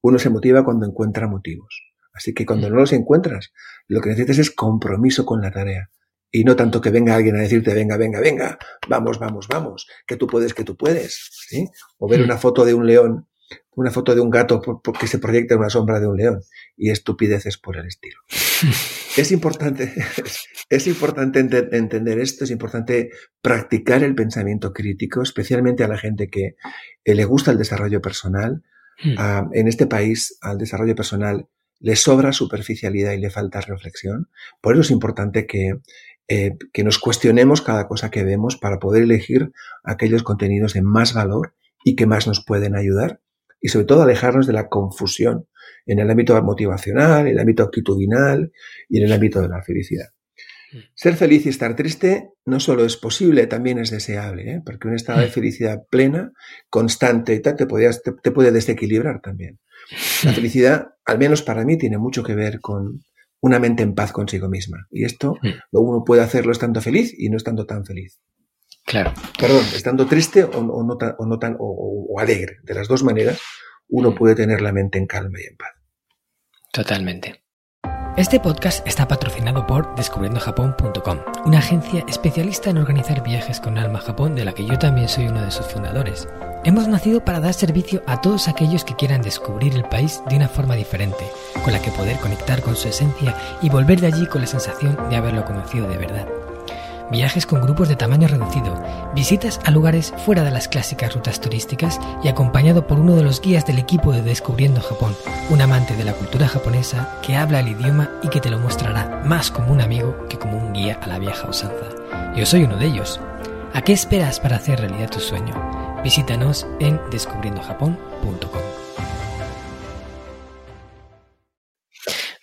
[0.00, 1.82] Uno se motiva cuando encuentra motivos.
[2.14, 3.52] Así que cuando no los encuentras,
[3.88, 5.90] lo que necesitas es compromiso con la tarea.
[6.36, 10.16] Y no tanto que venga alguien a decirte, venga, venga, venga, vamos, vamos, vamos, que
[10.16, 11.30] tú puedes, que tú puedes.
[11.48, 11.68] ¿sí?
[11.96, 13.28] O ver una foto de un león,
[13.76, 16.40] una foto de un gato porque se proyecta en una sombra de un león.
[16.76, 18.18] Y estupideces por el estilo.
[19.16, 19.94] es importante,
[20.70, 26.56] es importante entender esto, es importante practicar el pensamiento crítico, especialmente a la gente que
[27.04, 28.64] eh, le gusta el desarrollo personal.
[29.18, 31.46] Ah, en este país, al desarrollo personal
[31.84, 34.30] le sobra superficialidad y le falta reflexión.
[34.60, 35.80] Por eso es importante que,
[36.28, 41.12] eh, que nos cuestionemos cada cosa que vemos para poder elegir aquellos contenidos de más
[41.12, 43.20] valor y que más nos pueden ayudar
[43.60, 45.46] y sobre todo alejarnos de la confusión
[45.86, 48.52] en el ámbito motivacional, en el ámbito actitudinal
[48.88, 50.08] y en el ámbito de la felicidad.
[50.72, 50.78] Mm.
[50.94, 54.62] Ser feliz y estar triste no solo es posible, también es deseable, ¿eh?
[54.64, 55.30] porque un estado de mm.
[55.30, 56.32] felicidad plena,
[56.68, 59.58] constante y tal, te, te, puede desequilibrar también.
[60.24, 60.34] La mm.
[60.34, 63.04] felicidad, al menos para mí, tiene mucho que ver con
[63.44, 64.86] una mente en paz consigo misma.
[64.90, 65.36] Y esto
[65.72, 68.18] uno puede hacerlo estando feliz y no estando tan feliz.
[68.86, 69.12] Claro.
[69.38, 72.56] Perdón, estando triste o, no, tan, o, no tan, o alegre.
[72.62, 73.38] De las dos maneras,
[73.88, 75.72] uno puede tener la mente en calma y en paz.
[76.72, 77.43] Totalmente.
[78.16, 84.02] Este podcast está patrocinado por descubriendojapón.com, una agencia especialista en organizar viajes con alma a
[84.02, 86.28] Japón de la que yo también soy uno de sus fundadores.
[86.62, 90.46] Hemos nacido para dar servicio a todos aquellos que quieran descubrir el país de una
[90.46, 91.24] forma diferente,
[91.64, 94.96] con la que poder conectar con su esencia y volver de allí con la sensación
[95.10, 96.43] de haberlo conocido de verdad
[97.10, 98.82] viajes con grupos de tamaño reducido,
[99.14, 103.40] visitas a lugares fuera de las clásicas rutas turísticas y acompañado por uno de los
[103.40, 105.16] guías del equipo de Descubriendo Japón,
[105.50, 109.22] un amante de la cultura japonesa que habla el idioma y que te lo mostrará
[109.24, 111.86] más como un amigo que como un guía a la vieja usanza.
[112.36, 113.20] Yo soy uno de ellos.
[113.72, 115.54] ¿A qué esperas para hacer realidad tu sueño?
[116.02, 118.62] Visítanos en descubriendojapón.com.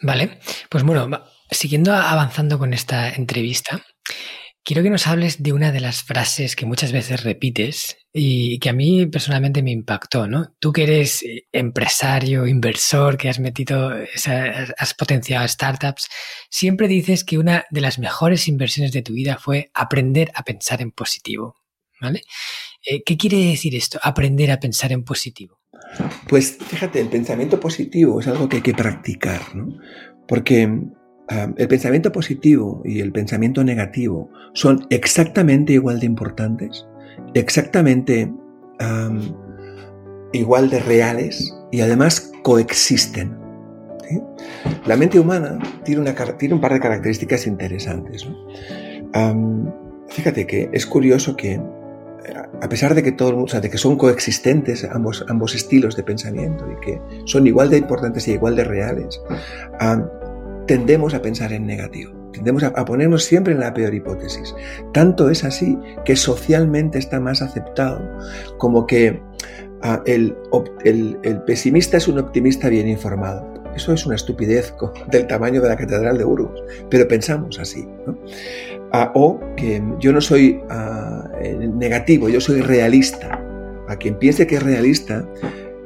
[0.02, 3.82] Vale, pues bueno, siguiendo avanzando con esta entrevista,
[4.64, 8.70] Quiero que nos hables de una de las frases que muchas veces repites y que
[8.70, 10.54] a mí personalmente me impactó, ¿no?
[10.60, 13.92] Tú que eres eh, empresario, inversor, que has metido,
[14.78, 16.10] has potenciado startups,
[16.50, 20.82] siempre dices que una de las mejores inversiones de tu vida fue aprender a pensar
[20.82, 21.56] en positivo,
[22.00, 22.22] ¿vale?
[22.86, 25.60] Eh, ¿Qué quiere decir esto, aprender a pensar en positivo?
[26.28, 29.78] Pues fíjate, el pensamiento positivo es algo que hay que practicar, ¿no?
[30.28, 30.70] Porque
[31.30, 36.86] el pensamiento positivo y el pensamiento negativo son exactamente igual de importantes,
[37.34, 38.34] exactamente
[40.34, 43.38] igual de reales y además coexisten.
[44.86, 48.28] La mente humana tiene, una, tiene, un par de características interesantes.
[50.10, 51.62] fíjate que es curioso que
[52.62, 56.86] a pesar de que, todo, de que son coexistentes ambos, ambos estilos de pensamiento y
[56.86, 59.20] que son igual de importantes y igual de reales,
[60.72, 62.14] tendemos a pensar en negativo.
[62.32, 64.56] Tendemos a, ponernos siempre en la peor hipótesis.
[64.94, 68.00] Tanto es así que socialmente está más aceptado
[68.58, 69.22] como que
[69.82, 70.34] ah, el,
[71.46, 73.54] pesimista es un optimista bien informado.
[73.76, 74.74] Eso es una estupidez
[75.12, 77.86] del tamaño de la Catedral de Burgos, pero pensamos así.
[78.94, 81.30] Ah, o que yo no soy ah,
[81.76, 83.44] negativo, yo soy realista.
[83.90, 85.28] A quien piense que es realista,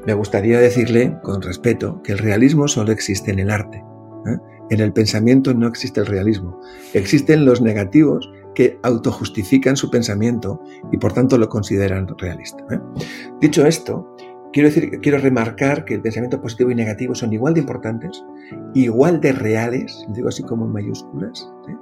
[0.06, 3.84] me gustaría decirle, con respeto, que el realismo solo existe en el arte.
[4.28, 4.38] ¿eh?
[4.70, 6.60] En el pensamiento no existe el realismo.
[6.94, 10.60] Existen los negativos que autojustifican su pensamiento
[10.92, 12.66] y por tanto lo consideran realista.
[12.72, 12.80] ¿eh?
[13.42, 14.16] Dicho esto,
[14.54, 18.24] quiero, decir, quiero remarcar que el pensamiento positivo y negativo son igual de importantes,
[18.74, 21.76] igual de reales, digo así como en mayúsculas, ¿eh?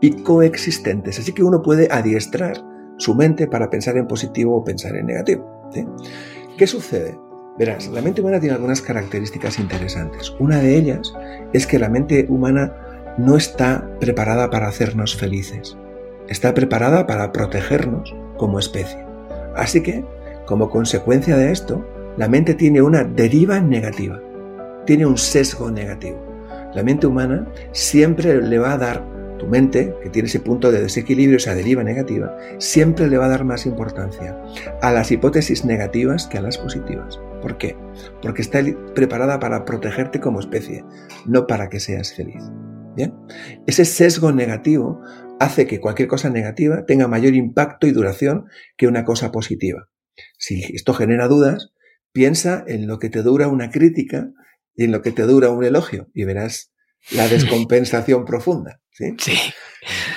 [0.00, 1.18] y coexistentes.
[1.18, 2.64] Así que uno puede adiestrar
[2.96, 5.46] su mente para pensar en positivo o pensar en negativo.
[6.56, 7.18] ¿Qué sucede?
[7.60, 10.34] Verás, la mente humana tiene algunas características interesantes.
[10.38, 11.12] Una de ellas
[11.52, 12.74] es que la mente humana
[13.18, 15.76] no está preparada para hacernos felices.
[16.26, 19.04] Está preparada para protegernos como especie.
[19.54, 20.06] Así que,
[20.46, 21.86] como consecuencia de esto,
[22.16, 24.18] la mente tiene una deriva negativa,
[24.86, 26.18] tiene un sesgo negativo.
[26.72, 29.04] La mente humana siempre le va a dar
[29.38, 33.30] tu mente, que tiene ese punto de desequilibrio, esa deriva negativa, siempre le va a
[33.30, 34.34] dar más importancia
[34.80, 37.20] a las hipótesis negativas que a las positivas.
[37.42, 37.76] ¿Por qué?
[38.22, 38.62] Porque está
[38.94, 40.84] preparada para protegerte como especie,
[41.26, 42.42] no para que seas feliz.
[42.96, 43.14] ¿Bien?
[43.66, 45.00] Ese sesgo negativo
[45.38, 49.88] hace que cualquier cosa negativa tenga mayor impacto y duración que una cosa positiva.
[50.38, 51.72] Si esto genera dudas,
[52.12, 54.30] piensa en lo que te dura una crítica
[54.74, 56.72] y en lo que te dura un elogio y verás
[57.12, 58.80] la descompensación profunda.
[58.90, 59.14] ¿sí?
[59.18, 59.32] Sí.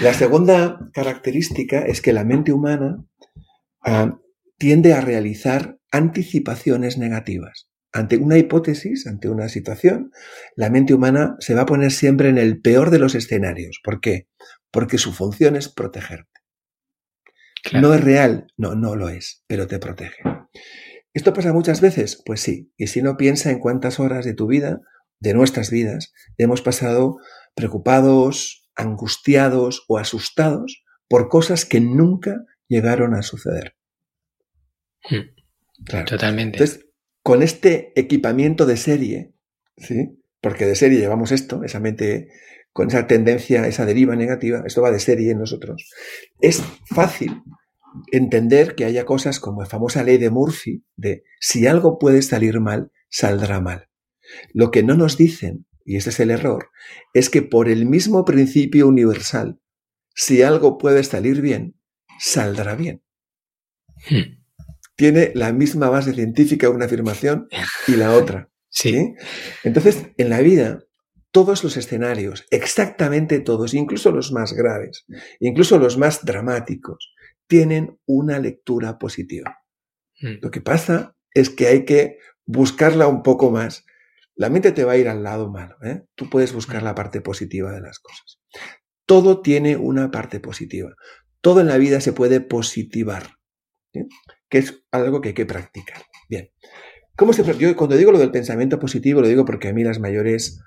[0.02, 3.06] La segunda característica es que la mente humana
[3.82, 4.20] ah,
[4.58, 7.70] tiende a realizar anticipaciones negativas.
[7.94, 10.12] Ante una hipótesis, ante una situación,
[10.56, 13.80] la mente humana se va a poner siempre en el peor de los escenarios.
[13.84, 14.28] ¿Por qué?
[14.72, 16.42] Porque su función es protegerte.
[17.64, 17.88] Claro.
[17.88, 20.24] No es real, no, no lo es, pero te protege.
[21.14, 22.22] ¿Esto pasa muchas veces?
[22.26, 22.74] Pues sí.
[22.76, 24.82] Y si no piensa en cuántas horas de tu vida,
[25.20, 27.18] de nuestras vidas, hemos pasado
[27.54, 33.78] preocupados, angustiados o asustados por cosas que nunca llegaron a suceder.
[35.08, 35.43] Hmm.
[35.86, 36.06] Claro.
[36.06, 36.58] Totalmente.
[36.58, 36.88] Entonces,
[37.22, 39.34] con este equipamiento de serie,
[39.78, 40.20] ¿sí?
[40.42, 42.30] Porque de serie llevamos esto, esa mente
[42.74, 45.90] con esa tendencia, esa deriva negativa, esto va de serie en nosotros.
[46.42, 47.44] Es fácil
[48.12, 52.60] entender que haya cosas como la famosa ley de Murphy, de si algo puede salir
[52.60, 53.90] mal, saldrá mal.
[54.54, 56.70] Lo que no nos dicen, y este es el error,
[57.14, 59.60] es que por el mismo principio universal,
[60.16, 61.76] si algo puede salir bien,
[62.20, 63.04] saldrá bien.
[64.10, 64.43] Hmm.
[64.96, 67.48] Tiene la misma base científica una afirmación
[67.88, 68.50] y la otra.
[68.70, 68.92] Sí.
[68.92, 69.14] ¿sí?
[69.64, 70.84] Entonces, en la vida,
[71.34, 75.06] todos los escenarios, exactamente todos, incluso los más graves,
[75.40, 77.12] incluso los más dramáticos,
[77.48, 79.64] tienen una lectura positiva.
[80.22, 80.36] Hmm.
[80.42, 83.84] Lo que pasa es que hay que buscarla un poco más.
[84.36, 85.76] La mente te va a ir al lado malo.
[85.84, 86.04] ¿eh?
[86.14, 88.40] Tú puedes buscar la parte positiva de las cosas.
[89.08, 90.96] Todo tiene una parte positiva.
[91.42, 93.38] Todo en la vida se puede positivar,
[93.92, 94.08] ¿sí?
[94.54, 96.04] Que es algo que hay que practicar.
[96.30, 96.52] Bien.
[97.16, 100.00] ¿Cómo se, yo cuando digo lo del pensamiento positivo, lo digo porque a mí las
[100.00, 100.62] mayores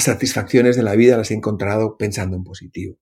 [0.00, 2.98] satisfacciones de la vida las he encontrado pensando en positivo.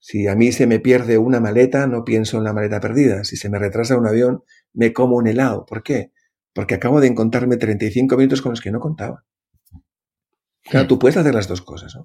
[0.00, 3.22] Si a mí se me pierde una maleta, no pienso en la maleta perdida.
[3.22, 5.64] Si se me retrasa un avión, me como un helado.
[5.64, 6.10] ¿Por qué?
[6.52, 9.26] Porque acabo de encontrarme 35 minutos con los que no contaba.
[10.64, 11.96] Claro, tú puedes hacer las dos cosas.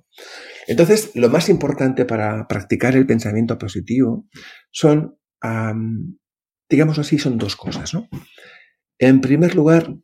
[0.68, 4.28] Entonces, lo más importante para practicar el pensamiento positivo
[4.70, 5.18] son,
[6.74, 7.94] digamos así, son dos cosas.
[7.94, 8.10] ¿no?
[8.98, 9.96] En primer lugar,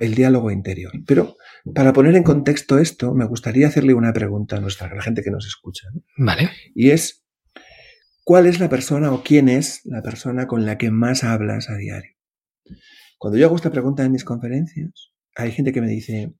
[0.00, 0.92] el diálogo interior.
[1.06, 1.36] Pero
[1.74, 5.22] para poner en contexto esto, me gustaría hacerle una pregunta a nuestra a la gente
[5.22, 5.88] que nos escucha.
[5.94, 6.02] ¿no?
[6.18, 6.50] Vale.
[6.74, 7.24] Y es,
[8.24, 11.76] ¿cuál es la persona o quién es la persona con la que más hablas a
[11.76, 12.12] diario?
[13.16, 16.34] Cuando yo hago esta pregunta en mis conferencias, hay gente que me dice,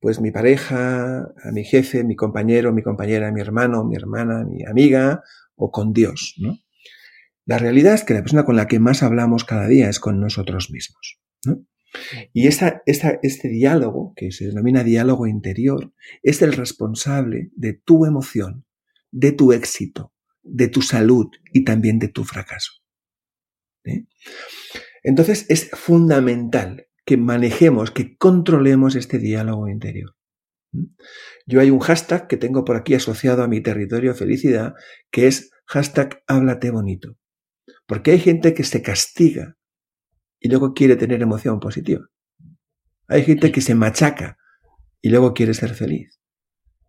[0.00, 5.22] pues mi pareja, mi jefe, mi compañero, mi compañera, mi hermano, mi hermana, mi amiga
[5.54, 6.58] o con Dios, ¿no?
[7.46, 10.20] La realidad es que la persona con la que más hablamos cada día es con
[10.20, 11.66] nosotros mismos, ¿no?
[12.32, 15.92] Y esta, este diálogo, que se denomina diálogo interior,
[16.22, 18.66] es el responsable de tu emoción,
[19.10, 22.72] de tu éxito, de tu salud y también de tu fracaso.
[23.84, 24.06] ¿eh?
[25.02, 30.16] Entonces es fundamental que manejemos, que controlemos este diálogo interior.
[31.46, 34.74] Yo hay un hashtag que tengo por aquí asociado a mi territorio felicidad,
[35.12, 37.16] que es hashtag háblate bonito.
[37.86, 39.56] Porque hay gente que se castiga
[40.40, 42.06] y luego quiere tener emoción positiva.
[43.08, 44.38] Hay gente que se machaca
[45.00, 46.20] y luego quiere ser feliz.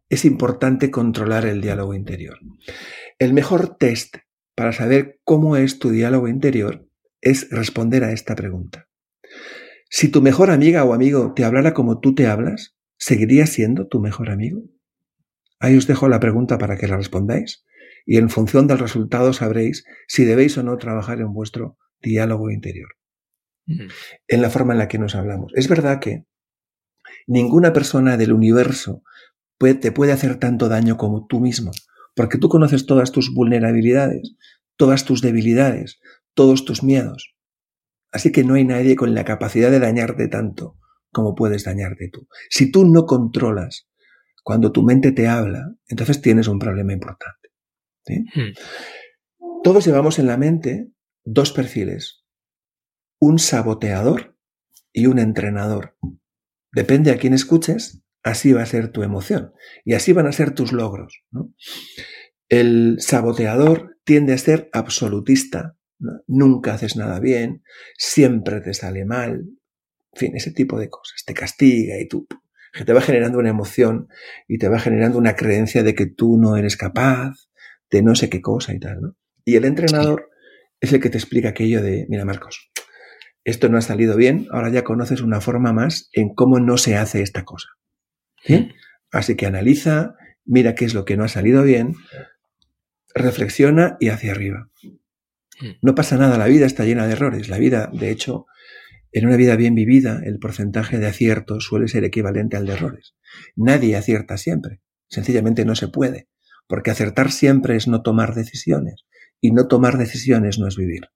[0.09, 2.39] Es importante controlar el diálogo interior.
[3.19, 4.17] El mejor test
[4.55, 6.87] para saber cómo es tu diálogo interior
[7.21, 8.87] es responder a esta pregunta.
[9.89, 13.99] Si tu mejor amiga o amigo te hablara como tú te hablas, ¿seguiría siendo tu
[13.99, 14.63] mejor amigo?
[15.59, 17.65] Ahí os dejo la pregunta para que la respondáis
[18.05, 22.89] y en función del resultado sabréis si debéis o no trabajar en vuestro diálogo interior,
[23.65, 25.51] en la forma en la que nos hablamos.
[25.55, 26.25] Es verdad que
[27.27, 29.01] ninguna persona del universo
[29.57, 31.71] puede, te puede hacer tanto daño como tú mismo,
[32.15, 34.35] porque tú conoces todas tus vulnerabilidades,
[34.77, 35.99] todas tus debilidades,
[36.33, 37.35] todos tus miedos.
[38.11, 40.77] Así que no hay nadie con la capacidad de dañarte tanto
[41.11, 42.27] como puedes dañarte tú.
[42.49, 43.87] Si tú no controlas
[44.43, 47.44] cuando tu mente te habla, entonces tienes un problema importante.
[48.05, 48.25] ¿Sí?
[48.35, 48.53] Mm.
[49.63, 50.91] Todos llevamos en la mente
[51.23, 52.23] dos perfiles,
[53.19, 54.37] un saboteador
[54.93, 55.97] y un entrenador.
[56.71, 59.53] Depende a quién escuches, así va a ser tu emoción
[59.83, 61.23] y así van a ser tus logros.
[61.31, 61.53] ¿no?
[62.47, 66.21] El saboteador tiende a ser absolutista, ¿no?
[66.27, 67.63] nunca haces nada bien,
[67.97, 69.45] siempre te sale mal,
[70.13, 71.23] en fin, ese tipo de cosas.
[71.25, 72.27] Te castiga y tú
[72.75, 74.09] que te va generando una emoción
[74.47, 77.33] y te va generando una creencia de que tú no eres capaz,
[77.95, 79.15] de no sé qué cosa y tal, ¿no?
[79.45, 80.37] Y el entrenador sí.
[80.81, 82.71] es el que te explica aquello de, mira Marcos,
[83.45, 86.97] esto no ha salido bien, ahora ya conoces una forma más en cómo no se
[86.97, 87.69] hace esta cosa.
[88.43, 88.69] ¿sí?
[89.11, 90.15] Así que analiza
[90.45, 91.95] mira qué es lo que no ha salido bien,
[93.13, 94.69] reflexiona y hacia arriba.
[95.81, 97.47] No pasa nada, la vida está llena de errores.
[97.47, 98.45] La vida, de hecho,
[99.11, 103.15] en una vida bien vivida, el porcentaje de aciertos suele ser equivalente al de errores.
[103.55, 104.81] Nadie acierta siempre.
[105.07, 106.27] Sencillamente no se puede,
[106.67, 109.05] porque acertar siempre es no tomar decisiones,
[109.41, 111.09] y no tomar decisiones no es vivir.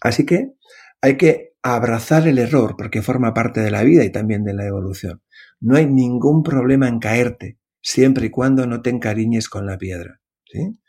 [0.00, 0.52] Así que
[1.00, 4.66] hay que abrazar el error, porque forma parte de la vida y también de la
[4.66, 5.22] evolución.
[5.60, 10.20] No hay ningún problema en caerte, siempre y cuando no te encariñes con la piedra.
[10.44, 10.80] ¿sí?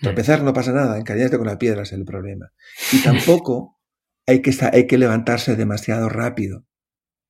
[0.00, 2.52] Tropezar no pasa nada, encariñarte con la piedra es el problema.
[2.92, 3.80] Y tampoco
[4.26, 6.66] hay que, hay que levantarse demasiado rápido.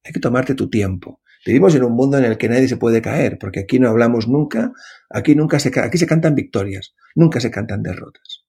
[0.05, 1.22] Hay que tomarte tu tiempo.
[1.45, 4.29] Vivimos en un mundo en el que nadie se puede caer, porque aquí no hablamos
[4.29, 4.73] nunca,
[5.11, 8.45] aquí nunca se, aquí se cantan victorias, nunca se cantan derrotas.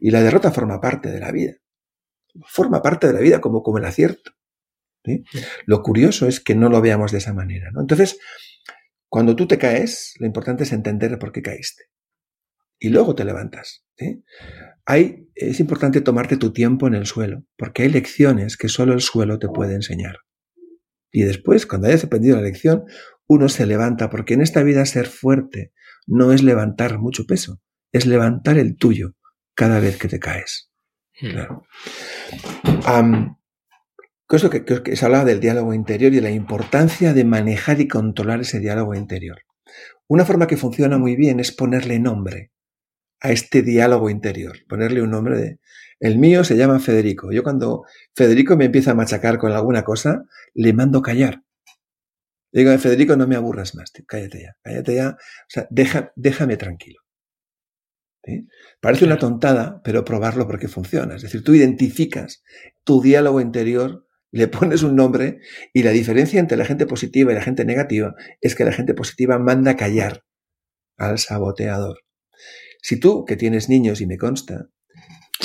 [0.00, 1.54] Y la derrota forma parte de la vida.
[2.46, 4.32] Forma parte de la vida como, como el acierto.
[5.66, 7.70] Lo curioso es que no lo veamos de esa manera.
[7.78, 8.18] Entonces,
[9.08, 11.84] cuando tú te caes, lo importante es entender por qué caíste
[12.82, 13.84] y luego te levantas.
[14.86, 19.00] Hay, es importante tomarte tu tiempo en el suelo, porque hay lecciones que solo el
[19.00, 20.16] suelo te puede enseñar.
[21.12, 22.84] Y después, cuando hayas aprendido la lección,
[23.26, 25.72] uno se levanta, porque en esta vida ser fuerte
[26.06, 27.60] no es levantar mucho peso,
[27.92, 29.14] es levantar el tuyo
[29.54, 30.70] cada vez que te caes.
[31.20, 31.30] Hmm.
[31.30, 31.66] Claro.
[34.30, 37.88] eso que, que se hablaba del diálogo interior y de la importancia de manejar y
[37.88, 39.42] controlar ese diálogo interior.
[40.08, 42.52] Una forma que funciona muy bien es ponerle nombre
[43.20, 45.58] a este diálogo interior, ponerle un nombre de...
[46.02, 47.30] El mío se llama Federico.
[47.30, 51.44] Yo cuando Federico me empieza a machacar con alguna cosa, le mando callar.
[52.52, 55.68] digo, Federico, no me aburras más, cállate ya, cállate ya, o sea,
[56.16, 57.00] déjame tranquilo.
[58.80, 61.14] Parece una tontada, pero probarlo porque funciona.
[61.14, 62.42] Es decir, tú identificas
[62.82, 65.38] tu diálogo interior, le pones un nombre
[65.72, 68.94] y la diferencia entre la gente positiva y la gente negativa es que la gente
[68.94, 70.24] positiva manda callar
[70.96, 72.00] al saboteador.
[72.82, 74.68] Si tú, que tienes niños y me consta,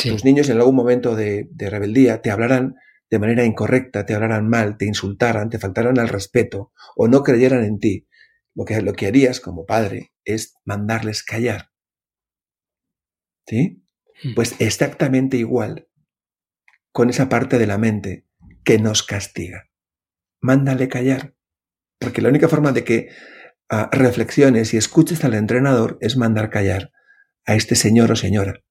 [0.03, 2.75] tus niños en algún momento de, rebeldía te hablarán
[3.09, 7.63] de manera incorrecta, te hablarán mal, te insultaran, te faltaran al respeto o no creyeran
[7.63, 8.07] en ti,
[8.53, 11.69] lo que, lo que harías como padre es mandarles callar.
[13.47, 13.83] ¿Sí?
[14.23, 14.35] Hmm.
[14.35, 15.87] Pues exactamente igual
[16.91, 18.27] con esa parte de la mente
[18.65, 19.69] que nos castiga.
[20.41, 21.35] Mándale callar.
[21.99, 23.09] Porque la única forma de que
[23.69, 26.91] ah, reflexiones y escuches al entrenador es mandar callar
[27.45, 28.61] a este señor o señora,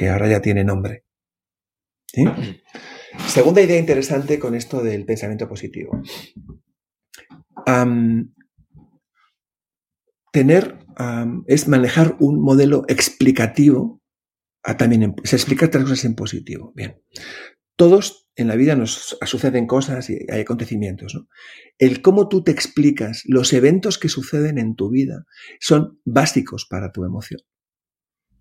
[0.00, 1.04] que ahora ya tiene nombre.
[3.28, 6.00] Segunda idea interesante con esto del pensamiento positivo.
[10.32, 10.78] tener
[11.46, 14.00] es manejar un modelo explicativo
[14.62, 16.72] a también se explicar tres cosas en positivo.
[16.74, 17.02] Bien.
[17.76, 21.26] Todos en la vida nos suceden cosas y hay acontecimientos.
[21.76, 25.26] El cómo tú te explicas los eventos que suceden en tu vida
[25.60, 27.42] son básicos para tu emoción.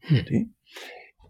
[0.08, 0.54] Hmm.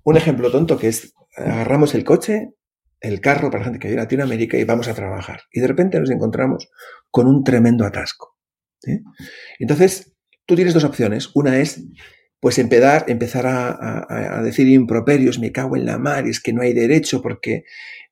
[0.03, 2.53] Un ejemplo tonto que es, agarramos el coche,
[3.01, 5.41] el carro para gente que vive en Latinoamérica y vamos a trabajar.
[5.51, 6.69] Y de repente nos encontramos
[7.09, 8.37] con un tremendo atasco.
[9.59, 10.13] Entonces,
[10.45, 11.29] tú tienes dos opciones.
[11.35, 11.83] Una es,
[12.39, 16.73] pues, empezar, empezar a, decir improperios, me cago en la mar, es que no hay
[16.73, 17.63] derecho porque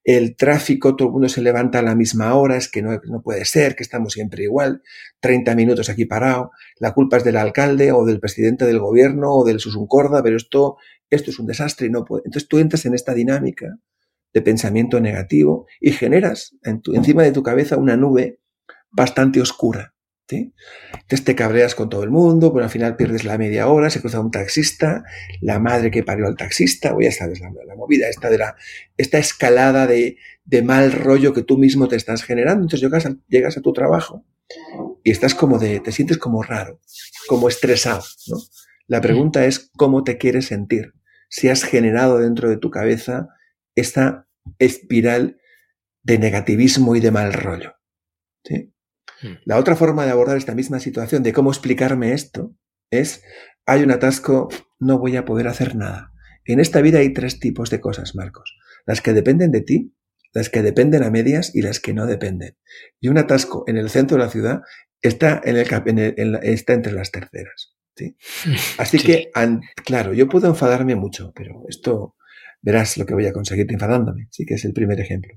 [0.07, 3.43] el tráfico, todo el mundo se levanta a la misma hora, es que no, puede
[3.43, 4.81] ser, que estamos siempre igual,
[5.19, 9.43] 30 minutos aquí parado, la culpa es del alcalde o del presidente del gobierno o
[9.43, 10.77] del susuncorda, pero esto,
[11.09, 12.21] esto es un desastre y no puede.
[12.23, 13.79] Entonces tú entras en esta dinámica
[14.33, 18.39] de pensamiento negativo y generas encima de tu cabeza una nube
[18.89, 19.93] bastante oscura.
[20.30, 24.01] Entonces te cabreas con todo el mundo, pero al final pierdes la media hora, se
[24.01, 25.03] cruza un taxista,
[25.41, 28.55] la madre que parió al taxista, o ya sabes, la, movida esta de la,
[28.97, 30.17] esta escalada de,
[30.63, 32.63] mal rollo que tú mismo te estás generando.
[32.63, 34.25] Entonces llegas a, llegas a tu trabajo
[35.03, 36.82] y estás como de, te sientes como raro,
[37.28, 38.38] como estresado, ¿no?
[38.88, 40.93] La pregunta es cómo te quieres sentir,
[41.30, 43.28] si has generado dentro de tu cabeza
[43.75, 44.28] esta
[44.59, 45.41] espiral
[46.03, 47.75] de negativismo y de mal rollo.
[48.45, 48.73] ¿sí?
[49.22, 49.34] Hmm.
[49.45, 52.55] La otra forma de abordar esta misma situación, de cómo explicarme esto,
[52.91, 53.24] es,
[53.65, 54.49] hay un atasco,
[54.80, 56.11] no voy a poder hacer nada.
[56.45, 58.57] En esta vida hay tres tipos de cosas, Marcos.
[58.86, 59.93] Las que dependen de ti,
[60.34, 62.55] las que dependen a medias y las que no dependen.
[62.99, 64.61] Y un atasco en el centro de la ciudad
[65.01, 65.57] está, en
[65.99, 67.76] el, está entre las terceras.
[68.78, 69.32] Así que,
[69.86, 72.15] claro, yo puedo enfadarme mucho, pero esto
[72.61, 74.28] verás lo que voy a conseguir enfadándome.
[74.32, 75.34] Sí que es el primer ejemplo.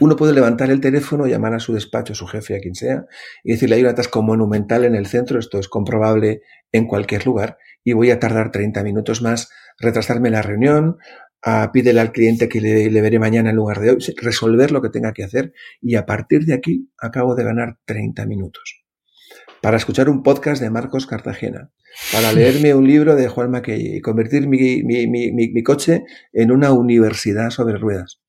[0.00, 3.06] Uno puede levantar el teléfono, llamar a su despacho, a su jefe, a quien sea,
[3.44, 7.58] y decirle, hay un atasco monumental en el centro, esto es comprobable en cualquier lugar,
[7.84, 10.96] y voy a tardar 30 minutos más, retrasarme la reunión,
[11.42, 14.82] a pídele al cliente que le, le, veré mañana en lugar de hoy, resolver lo
[14.82, 18.82] que tenga que hacer, y a partir de aquí acabo de ganar 30 minutos.
[19.60, 21.70] para escuchar un podcast de Marcos Cartagena,
[22.12, 27.50] para leerme un libro de Juan Mackey y convertir mi, mi, coche en una universidad
[27.50, 28.20] sobre ruedas.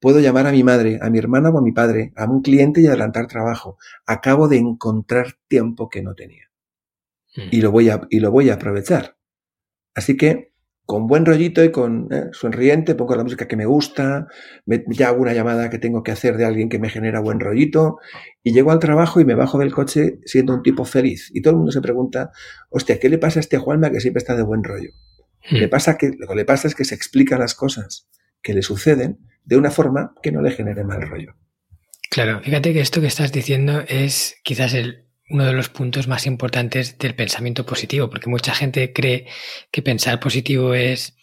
[0.00, 2.80] Puedo llamar a mi madre, a mi hermana o a mi padre, a un cliente
[2.80, 3.78] y adelantar trabajo.
[4.06, 6.50] Acabo de encontrar tiempo que no tenía.
[7.34, 7.48] Hmm.
[7.50, 9.16] Y lo voy a, y lo voy a aprovechar.
[9.94, 10.52] Así que
[10.86, 14.26] con buen rollito y con eh, sonriente, pongo la música que me gusta,
[14.66, 17.40] me, ya hago una llamada que tengo que hacer de alguien que me genera buen
[17.40, 17.98] rollito
[18.42, 21.30] y llego al trabajo y me bajo del coche siendo un tipo feliz.
[21.32, 22.32] Y todo el mundo se pregunta,
[22.68, 24.90] hostia, ¿qué le pasa a este Juanma que siempre está de buen rollo?
[25.50, 25.56] Hmm.
[25.56, 28.06] Le pasa que, lo que le pasa es que se explica las cosas
[28.44, 31.34] que le suceden de una forma que no le genere mal rollo.
[32.10, 36.26] Claro, fíjate que esto que estás diciendo es quizás el uno de los puntos más
[36.26, 39.26] importantes del pensamiento positivo, porque mucha gente cree
[39.72, 41.16] que pensar positivo es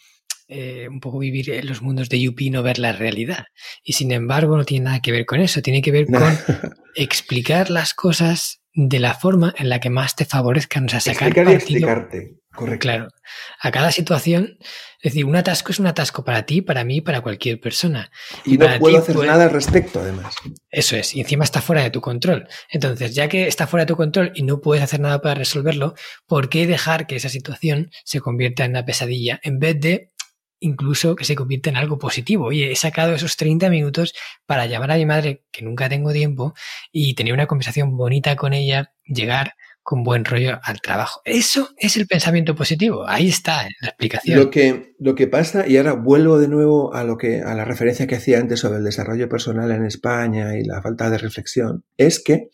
[0.48, 3.46] eh, un poco vivir en los mundos de Yuppie y no ver la realidad.
[3.84, 6.22] Y sin embargo, no tiene nada que ver con eso, tiene que ver con
[6.96, 11.30] explicar las cosas de la forma en la que más te favorezcan, o sea, sacar
[11.30, 12.41] Explicar y explicarte.
[12.54, 12.82] Correcto.
[12.82, 13.08] Claro.
[13.62, 14.58] A cada situación,
[15.02, 18.12] es decir, un atasco es un atasco para ti, para mí, para cualquier persona.
[18.44, 20.36] Y, no puedo hacer nada al respecto, además.
[20.70, 22.48] Eso es, y encima está fuera de tu control.
[22.70, 25.96] Entonces, ya que está fuera de tu control y no puedes hacer nada para resolverlo,
[26.28, 30.12] ¿por qué dejar que esa situación se convierta en una pesadilla en vez de
[30.60, 32.48] incluso que se convierta en algo positivo?
[32.48, 34.14] Oye, he sacado esos 30 minutos
[34.46, 36.54] para llamar a mi madre, que nunca tengo tiempo,
[36.92, 41.22] y tener una conversación bonita con ella, llegar con buen rollo al trabajo.
[41.26, 43.08] Eso es el pensamiento positivo.
[43.08, 44.40] Ahí está la explicación.
[44.40, 47.66] Lo que, lo que pasa, y ahora vuelvo de nuevo a lo que, a la
[47.66, 51.84] referencia que hacía antes sobre el desarrollo personal en España y la falta de reflexión,
[51.98, 52.50] es que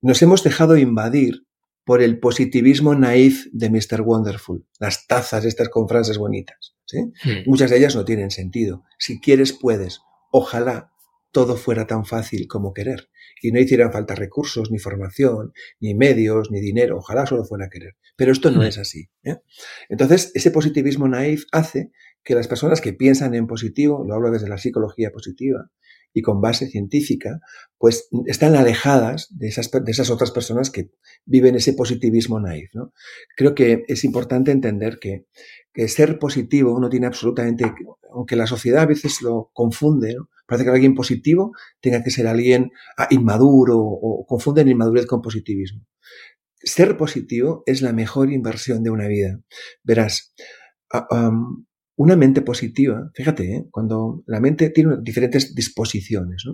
[0.00, 1.44] nos hemos dejado invadir
[1.84, 4.00] por el positivismo naif de Mr.
[4.00, 4.66] Wonderful.
[4.78, 6.74] Las tazas estas con frases bonitas.
[6.92, 7.10] Hmm.
[7.46, 8.84] Muchas de ellas no tienen sentido.
[8.98, 10.00] Si quieres, puedes.
[10.30, 10.92] Ojalá
[11.34, 13.10] todo fuera tan fácil como querer
[13.42, 16.98] y no hicieran falta recursos, ni formación, ni medios, ni dinero.
[16.98, 17.96] Ojalá solo fuera querer.
[18.16, 18.66] Pero esto no mm.
[18.66, 19.10] es así.
[19.24, 19.38] ¿eh?
[19.88, 21.90] Entonces, ese positivismo naif hace
[22.22, 25.70] que las personas que piensan en positivo, lo hablo desde la psicología positiva
[26.14, 27.40] y con base científica,
[27.76, 30.90] pues están alejadas de esas, de esas otras personas que
[31.26, 32.70] viven ese positivismo naif.
[32.74, 32.92] ¿no?
[33.36, 35.26] Creo que es importante entender que,
[35.72, 37.74] que ser positivo no tiene absolutamente,
[38.12, 40.28] aunque la sociedad a veces lo confunde, ¿no?
[40.46, 45.86] Parece que alguien positivo tenga que ser alguien ah, inmaduro o confunden inmadurez con positivismo.
[46.58, 49.40] Ser positivo es la mejor inversión de una vida.
[49.82, 50.34] Verás,
[50.92, 51.30] ah,
[51.96, 53.68] una mente positiva, fíjate, ¿eh?
[53.70, 56.44] cuando la mente tiene diferentes disposiciones.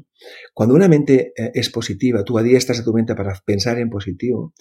[0.52, 4.52] Cuando una mente eh, es positiva, tú adiestras a tu mente para pensar en positivo,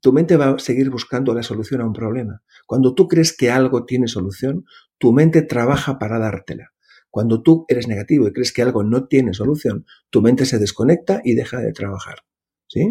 [0.00, 2.42] tu mente va a seguir buscando la solución a un problema.
[2.66, 4.64] Cuando tú crees que algo tiene solución,
[4.98, 6.72] tu mente trabaja para dártela.
[7.10, 11.20] Cuando tú eres negativo y crees que algo no tiene solución, tu mente se desconecta
[11.24, 12.20] y deja de trabajar.
[12.66, 12.82] ¿Sí?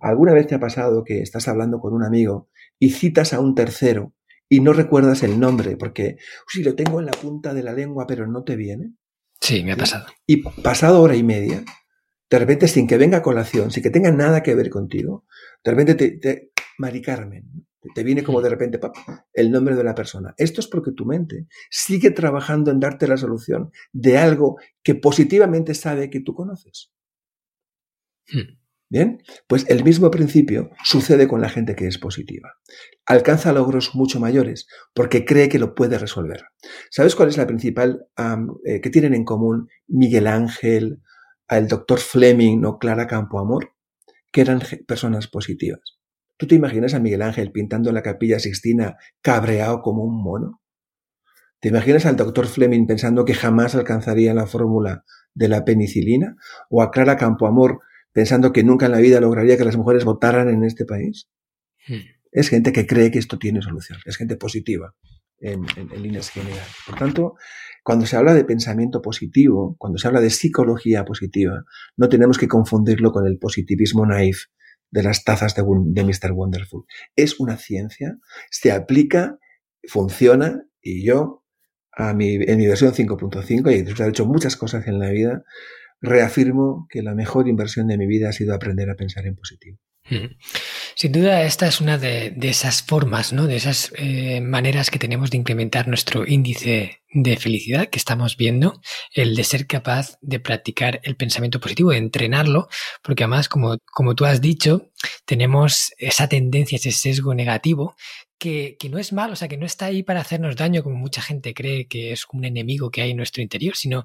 [0.00, 2.48] ¿Alguna vez te ha pasado que estás hablando con un amigo
[2.78, 4.14] y citas a un tercero
[4.48, 8.06] y no recuerdas el nombre porque sí lo tengo en la punta de la lengua
[8.06, 8.94] pero no te viene?
[9.40, 10.06] Sí, me ha pasado.
[10.26, 11.64] Y pasado hora y media,
[12.30, 15.24] de repente sin que venga colación, sin que tenga nada que ver contigo,
[15.64, 18.80] de repente te, te Mari Carmen, te viene como de repente
[19.32, 20.34] el nombre de la persona.
[20.36, 25.74] Esto es porque tu mente sigue trabajando en darte la solución de algo que positivamente
[25.74, 26.92] sabe que tú conoces.
[28.28, 28.58] Hmm.
[28.88, 32.54] Bien, pues el mismo principio sucede con la gente que es positiva.
[33.04, 36.44] Alcanza logros mucho mayores porque cree que lo puede resolver.
[36.90, 38.06] ¿Sabes cuál es la principal
[38.64, 41.02] eh, que tienen en común Miguel Ángel,
[41.48, 43.72] el doctor Fleming o Clara Campoamor?
[44.30, 45.95] Que eran personas positivas.
[46.36, 50.60] ¿Tú te imaginas a Miguel Ángel pintando la capilla Sixtina cabreado como un mono?
[51.60, 56.36] ¿Te imaginas al doctor Fleming pensando que jamás alcanzaría la fórmula de la penicilina?
[56.68, 57.80] ¿O a Clara Campoamor
[58.12, 61.28] pensando que nunca en la vida lograría que las mujeres votaran en este país?
[61.88, 62.00] Hmm.
[62.30, 64.94] Es gente que cree que esto tiene solución, es gente positiva
[65.38, 66.68] en, en líneas generales.
[66.86, 67.34] Por tanto,
[67.82, 71.64] cuando se habla de pensamiento positivo, cuando se habla de psicología positiva,
[71.96, 74.46] no tenemos que confundirlo con el positivismo naif
[74.90, 76.32] de las tazas de, de Mr.
[76.32, 76.84] Wonderful.
[77.16, 78.18] Es una ciencia,
[78.50, 79.38] se aplica,
[79.88, 81.44] funciona y yo
[81.92, 85.44] a mi, en mi versión 5.5 y haber hecho muchas cosas en la vida,
[86.00, 89.78] reafirmo que la mejor inversión de mi vida ha sido aprender a pensar en positivo.
[90.98, 93.46] Sin duda, esta es una de, esas formas, ¿no?
[93.46, 98.80] de esas eh, maneras que tenemos de incrementar nuestro índice de felicidad que estamos viendo,
[99.12, 102.68] el de ser capaz de practicar el pensamiento positivo, de entrenarlo,
[103.02, 104.90] porque además, como, como tú has dicho,
[105.26, 107.94] tenemos esa tendencia, ese sesgo negativo
[108.38, 110.96] que, que, no es malo, o sea, que no está ahí para hacernos daño como
[110.96, 114.04] mucha gente cree que es un enemigo que hay en nuestro interior, sino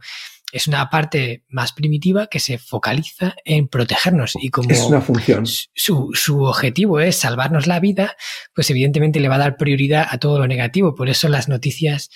[0.52, 5.46] es una parte más primitiva que se focaliza en protegernos y como es una función.
[5.46, 8.16] Su, su, objetivo es salvarnos la vida,
[8.54, 10.96] pues evidentemente le va a dar prioridad a todo lo negativo.
[10.96, 12.10] Por eso las noticias,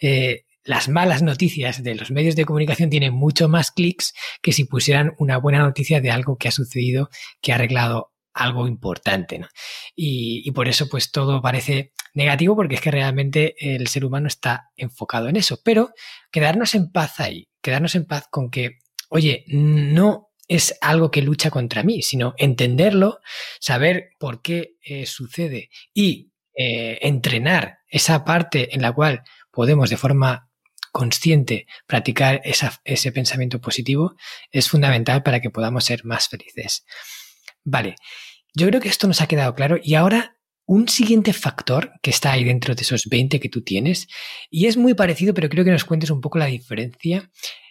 [0.00, 4.12] eh, las malas noticias de los medios de comunicación tienen mucho más clics
[4.42, 7.10] que si pusieran una buena noticia de algo que ha sucedido,
[7.40, 9.38] que ha arreglado algo importante.
[9.38, 9.48] ¿no?
[9.94, 14.70] Y, por eso pues todo parece negativo porque es que realmente el ser humano está
[14.76, 15.60] enfocado en eso.
[15.64, 15.90] Pero
[16.30, 18.78] quedarnos en paz ahí, quedarnos en paz con que,
[19.08, 23.20] oye, no es algo que lucha contra mí, sino entenderlo,
[23.60, 29.22] saber por qué eh, sucede y eh, entrenar esa parte en la cual
[29.52, 30.50] podemos de forma
[30.92, 34.16] consciente practicar ese pensamiento positivo
[34.50, 36.84] es fundamental para que podamos ser más felices.
[37.64, 37.96] Vale,
[38.54, 40.36] yo creo que esto nos ha quedado claro y ahora
[40.66, 44.06] un siguiente factor que está ahí dentro de esos 20 que tú tienes,
[44.50, 47.28] y es muy parecido, pero creo que nos cuentes un poco la diferencia,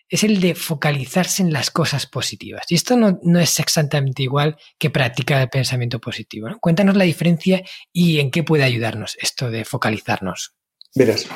[0.09, 2.65] es el de focalizarse en las cosas positivas.
[2.67, 6.49] Y esto no, no es exactamente igual que practicar el pensamiento positivo.
[6.49, 6.59] ¿no?
[6.59, 7.63] Cuéntanos la diferencia
[7.93, 10.55] y en qué puede ayudarnos esto de focalizarnos.
[10.95, 11.27] Verás,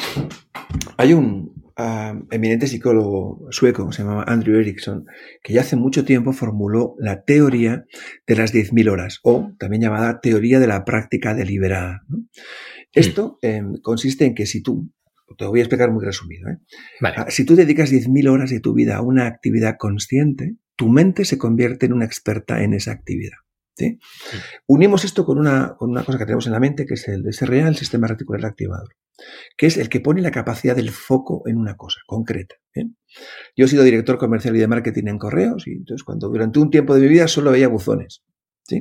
[0.98, 5.06] hay un, eminente psicólogo sueco, se llamaba Andrew Erickson,
[5.42, 7.86] que ya hace mucho tiempo formuló la teoría
[8.28, 12.04] de las 10.000 horas, o también llamada teoría de la práctica deliberada.
[12.92, 14.92] Esto em, consiste en que si tú,
[15.38, 16.58] te lo voy a explicar muy resumido, ¿eh?
[17.02, 21.26] ah, si tú dedicas 10.000 horas de tu vida a una actividad consciente, tu mente
[21.26, 23.38] se convierte en una experta en esa actividad.
[24.68, 27.26] Unimos esto con una, con una cosa que tenemos en la mente, que es el
[27.34, 28.90] SRA, el sistema reticular activador
[29.58, 32.56] que es el que pone la capacidad del foco en una cosa concreta.
[33.56, 36.72] Yo he sido director comercial y de marketing en correos y entonces cuando durante un
[36.72, 38.24] tiempo de mi vida solo veía buzones.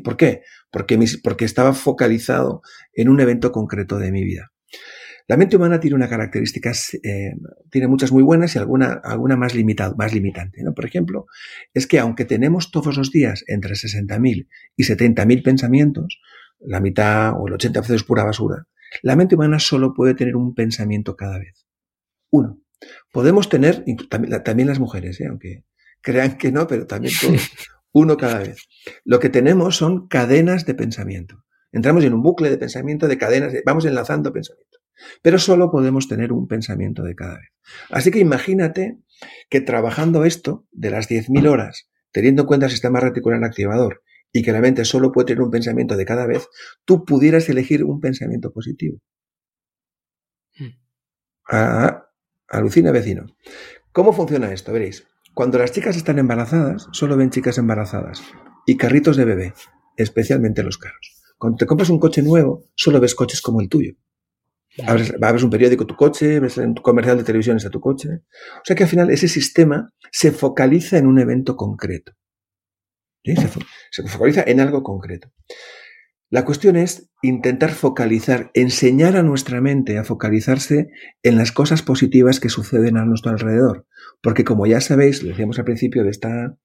[0.02, 0.42] ¿Por qué?
[0.70, 2.62] Porque, porque estaba focalizado
[2.94, 4.52] en un evento concreto de mi vida.
[5.28, 6.72] La mente humana tiene una característica,
[7.02, 7.32] eh,
[7.70, 10.62] tiene muchas muy buenas y alguna, alguna más, limitado, más limitante.
[10.74, 11.26] Por ejemplo,
[11.74, 16.20] es que aunque tenemos todos los días entre 60.000 y 70.000 pensamientos,
[16.60, 18.66] la mitad o el 80% es pura basura,
[19.02, 21.66] la mente humana solo puede tener un pensamiento cada vez.
[22.30, 22.60] Uno.
[23.12, 23.84] Podemos tener,
[24.44, 25.26] también las mujeres, ¿eh?
[25.28, 25.64] aunque
[26.00, 27.50] crean que no, pero también todos,
[27.92, 28.68] uno cada vez.
[29.04, 31.44] Lo que tenemos son cadenas de pensamiento.
[31.70, 34.78] Entramos en un bucle de pensamiento, de cadenas, vamos enlazando pensamiento.
[35.22, 37.48] Pero solo podemos tener un pensamiento de cada vez.
[37.90, 38.98] Así que imagínate
[39.48, 44.02] que trabajando esto de las 10.000 horas, teniendo en cuenta el sistema reticular activador
[44.32, 46.48] y que la mente solo puede tener un pensamiento de cada vez,
[46.84, 48.98] tú pudieras elegir un pensamiento positivo.
[50.56, 50.78] Hmm.
[51.48, 52.06] Ah,
[52.48, 53.26] alucina vecino.
[53.92, 54.72] ¿Cómo funciona esto?
[54.72, 55.06] Veréis.
[55.34, 58.22] Cuando las chicas están embarazadas, solo ven chicas embarazadas
[58.66, 59.54] y carritos de bebé,
[59.96, 61.22] especialmente los carros.
[61.38, 63.94] Cuando te compras un coche nuevo, solo ves coches como el tuyo.
[64.86, 68.08] Abres, un periódico tu coche, ves un comercial de televisión a tu coche.
[68.56, 72.12] O sea que al final ese sistema se focaliza en un evento concreto.
[73.24, 75.32] Se, focaliza en algo concreto.
[76.30, 80.88] La cuestión es intentar focalizar, enseñar a nuestra mente a focalizarse
[81.22, 83.86] en las cosas positivas que suceden a nuestro alrededor.
[84.22, 86.56] Porque como ya sabéis, lo decíamos al principio de, esta,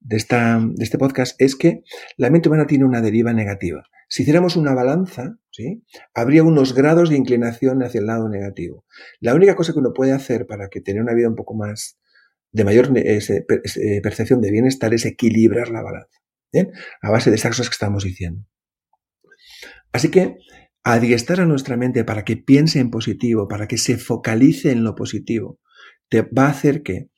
[0.00, 1.82] de, esta, de este podcast, es que
[2.16, 3.84] la mente humana tiene una deriva negativa.
[4.08, 5.84] Si hiciéramos una balanza, ¿sí?
[6.14, 8.84] habría unos grados de inclinación hacia el lado negativo.
[9.20, 11.99] La única cosa que uno puede hacer para que tener una vida un poco más
[12.52, 16.18] de mayor eh, percepción de bienestar es equilibrar la balanza,
[17.02, 18.44] a base de esas cosas que estamos diciendo.
[19.92, 20.36] Así que
[20.82, 24.94] adiestrar a nuestra mente para que piense en positivo, para que se focalice en lo
[24.94, 25.60] positivo,
[26.10, 27.08] te va a hacer que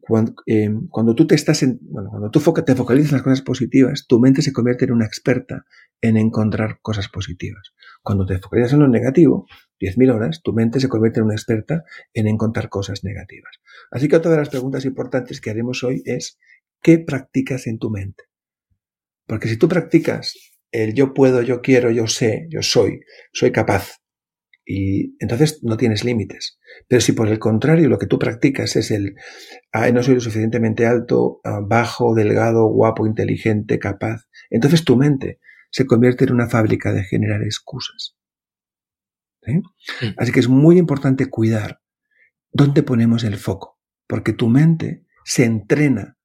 [0.00, 0.68] cuando, eh,
[1.16, 4.42] tú te estás en, bueno, cuando tú te focalizas en las cosas positivas, tu mente
[4.42, 5.64] se convierte en una experta
[6.02, 7.72] en encontrar cosas positivas.
[8.02, 9.46] Cuando te focalizas en lo negativo,
[9.80, 13.56] 10.000 horas, tu mente se convierte en una experta en encontrar cosas negativas.
[13.90, 16.38] Así que otra de las preguntas importantes que haremos hoy es,
[16.82, 18.24] ¿qué practicas en tu mente?
[19.26, 20.34] Porque si tú practicas
[20.72, 23.00] el yo puedo, yo quiero, yo sé, yo soy,
[23.32, 24.02] soy capaz,
[24.66, 26.58] y entonces no tienes límites.
[26.88, 29.14] Pero si por el contrario lo que tú practicas es el
[29.94, 35.38] no soy lo suficientemente alto, ah, bajo, delgado, guapo, inteligente, capaz, entonces tu mente
[35.70, 38.16] se convierte en una fábrica de generar excusas.
[40.16, 41.80] Así que es muy importante cuidar
[42.50, 46.16] dónde ponemos el foco, porque tu mente se entrena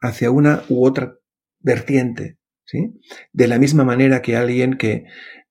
[0.00, 1.14] hacia una u otra
[1.60, 3.00] vertiente, ¿sí?
[3.32, 5.04] De la misma manera que alguien que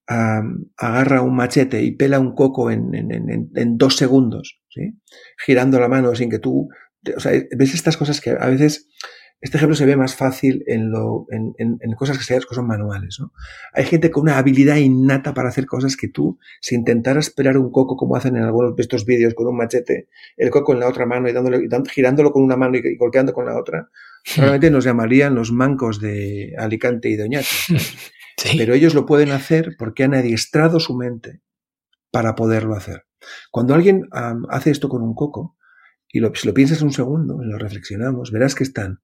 [0.08, 5.00] agarra un machete y pela un coco en, dos segundos, ¿sí?
[5.46, 6.70] girando la mano sin que tú...
[7.16, 8.88] O sea, ves estas cosas que a veces
[9.42, 13.18] Este ejemplo se ve más fácil en, lo, en, en, cosas que, sean, cosas manuales.
[13.20, 13.34] ¿no?
[13.74, 17.70] Hay gente con una habilidad innata para hacer cosas que tú, si intentaras esperar un
[17.70, 20.88] coco como hacen en algunos de estos vídeos con un machete, el coco en la
[20.88, 23.90] otra mano y, dándole, girándolo con una mano y, golpeando con la otra,
[24.36, 27.48] probablemente nos llamarían los mancos de Alicante y Doñate.
[28.58, 31.42] Pero ellos lo pueden hacer porque han adiestrado su mente
[32.12, 33.06] para poderlo hacer.
[33.52, 34.08] Cuando alguien
[34.50, 35.58] hace esto con un coco,
[36.10, 39.00] y lo, si lo piensas un segundo y lo reflexionamos, verás que están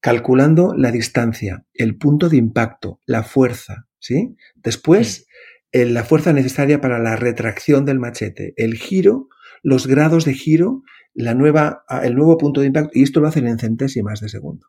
[0.00, 4.36] calculando la distancia, el punto de impacto, la fuerza, ¿sí?
[4.54, 5.26] Después,
[5.72, 9.28] la fuerza necesaria para la retracción del machete, el giro,
[9.62, 10.82] los grados de giro,
[11.12, 14.68] la nueva, el nuevo punto de impacto, y esto lo hacen en centésimas de segundo.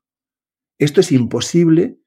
[0.79, 2.00] Esto es imposible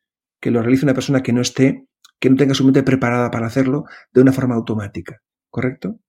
[0.45, 1.87] que lo realice una persona que no esté,
[2.21, 6.01] que no tenga su mente preparada para hacerlo de una forma automática, ¿correcto?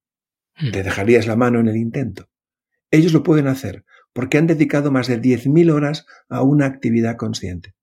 [0.57, 0.71] Hmm.
[0.73, 2.27] Te dejarías la mano en el intento.
[2.91, 7.75] Ellos lo pueden hacer porque han dedicado más de 10.000 horas a una actividad consciente.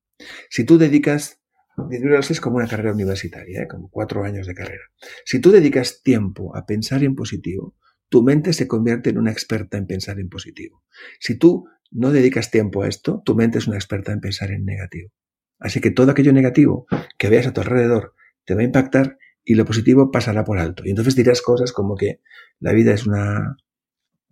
[0.51, 1.41] Si tú dedicas
[1.79, 3.67] 10.000 horas es como una carrera universitaria, ¿eh?
[3.67, 4.85] como cuatro años de carrera.
[5.25, 7.77] Si tú dedicas tiempo a pensar en positivo,
[8.11, 10.85] tu mente se convierte en una experta en pensar en positivo.
[11.19, 14.67] Si tú no dedicas tiempo a esto, tu mente es una experta en pensar en
[14.67, 15.15] negativo.
[15.63, 16.87] Así que todo aquello negativo
[17.19, 20.83] que veas a tu alrededor te va a impactar y lo positivo pasará por alto.
[20.85, 22.21] Y entonces dirás cosas como que
[22.61, 23.57] la vida es una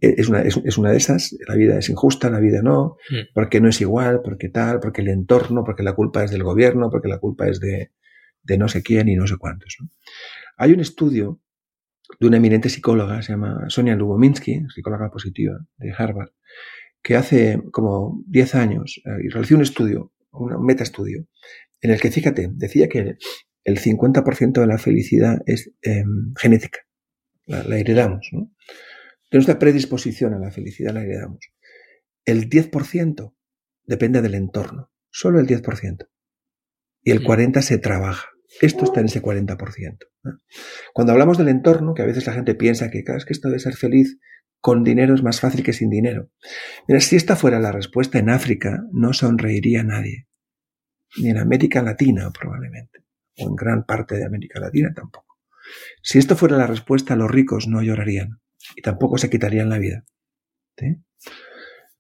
[0.01, 3.35] es una, es, una de esas, la vida es injusta, la vida no, mm.
[3.35, 6.89] porque no es igual, porque tal, porque el entorno, porque la culpa es del gobierno,
[6.91, 7.93] porque la culpa es de,
[8.43, 9.77] de no sé quién y no sé cuántos.
[10.57, 11.41] Hay un estudio
[12.19, 16.31] de una eminente psicóloga, se llama Sonia Lubominsky, psicóloga positiva de Harvard,
[17.03, 21.27] que hace como 10 años eh, realizó un estudio, un metaestudio,
[21.81, 23.17] en el que, fíjate, decía que
[23.65, 26.81] el 50% de la felicidad es em, genética,
[27.47, 28.53] la, la heredamos, ¿no?
[29.31, 31.39] de nuestra predisposición a la felicidad la heredamos.
[32.25, 33.35] El 10%
[33.85, 36.09] depende del entorno, solo el 10%.
[37.03, 38.29] Y el 40% se trabaja.
[38.61, 39.99] Esto está en ese 40%.
[40.93, 43.49] Cuando hablamos del entorno, que a veces la gente piensa que, claro, es que esto
[43.49, 44.19] de ser feliz
[44.61, 46.31] con dinero es más fácil que sin dinero.
[46.87, 50.27] Mira, si esta fuera la respuesta en África, no sonreiría nadie.
[51.17, 53.05] Ni en América Latina, probablemente.
[53.39, 55.39] O en gran parte de América Latina tampoco.
[56.03, 58.41] Si esto fuera la respuesta, los ricos no llorarían
[58.77, 60.05] y tampoco se quitarían la vida.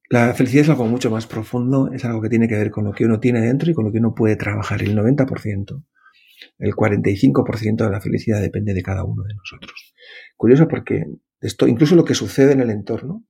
[0.08, 2.92] La felicidad es algo mucho más profundo, es algo que tiene que ver con lo
[2.92, 4.82] que uno tiene dentro y con lo que uno puede trabajar.
[4.82, 5.84] El 90%,
[6.60, 9.94] el 45% de la felicidad depende de cada uno de nosotros.
[10.36, 11.06] Curioso porque
[11.40, 13.24] esto, incluso lo que sucede en el entorno,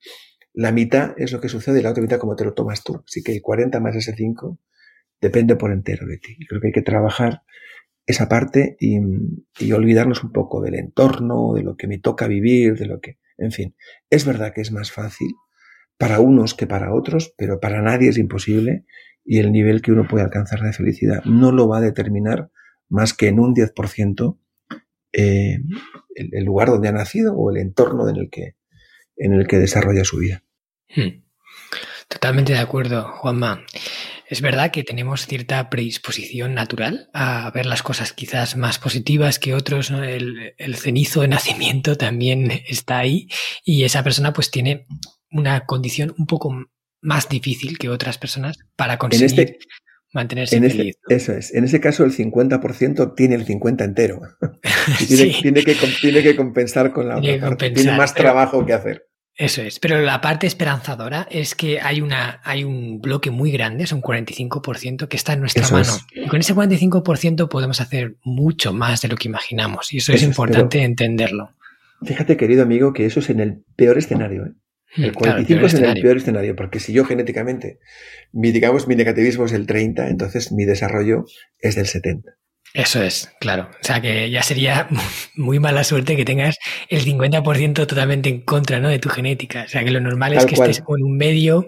[0.53, 3.03] la mitad es lo que sucede y la otra mitad como te lo tomas tú.
[3.07, 4.59] Así que el 40 más ese 5
[5.21, 6.37] depende por entero de ti.
[6.49, 7.43] Creo que hay que trabajar
[8.05, 8.99] esa parte y,
[9.61, 13.19] y olvidarnos un poco del entorno, de lo que me toca vivir, de lo que
[13.41, 13.75] en fin,
[14.11, 15.35] es verdad que es más fácil
[15.99, 18.85] para unos que para otros, pero para nadie es imposible
[19.25, 22.51] y el nivel que uno puede alcanzar de felicidad no lo va a determinar
[22.91, 24.37] más que en un 10%
[25.13, 25.59] eh,
[26.15, 28.57] el, lugar donde ha nacido o el entorno en el que,
[29.17, 30.45] en el que desarrolla su vida.
[30.95, 31.23] Hmm.
[32.09, 33.65] Totalmente de acuerdo, Juanma.
[34.27, 39.55] Es verdad que tenemos cierta predisposición natural a ver las cosas quizás más positivas que
[39.55, 39.91] otros.
[39.91, 43.29] El, cenizo de nacimiento también está ahí
[43.65, 44.87] y esa persona pues tiene
[45.31, 46.67] una condición un poco
[47.01, 49.59] más difícil que otras personas para conseguir este,
[50.13, 50.97] mantenerse feliz.
[51.09, 51.55] eso es.
[51.55, 54.21] En ese caso el 50% tiene el 50 entero.
[55.09, 57.71] tiene, que, tiene que compensar con la otra parte.
[57.71, 59.07] Tiene más trabajo que hacer.
[59.41, 63.85] Eso es, pero la parte esperanzadora es que hay, una, hay un bloque muy grande,
[63.85, 65.93] es un 45%, que está en nuestra mano.
[66.13, 69.95] Y con ese 45% podemos hacer mucho más de lo que imaginamos.
[69.95, 71.55] Y eso, es importante entenderlo.
[72.03, 74.45] Fíjate, querido amigo, que eso es en el peor escenario.
[74.45, 74.53] ¿eh?
[74.97, 77.79] El 45 es en el peor escenario, porque si yo genéticamente,
[78.33, 81.27] mi, digamos, mi negativismo es el 30, entonces mi desarrollo
[81.59, 82.33] es del 70.
[82.73, 83.69] Eso es, claro.
[83.81, 84.89] O sea que ya sería
[85.35, 86.57] muy mala suerte que tengas
[86.89, 88.89] el 50% totalmente en contra ¿no?
[88.89, 89.65] de tu genética.
[89.65, 91.67] O sea que lo normal es que estés en un medio,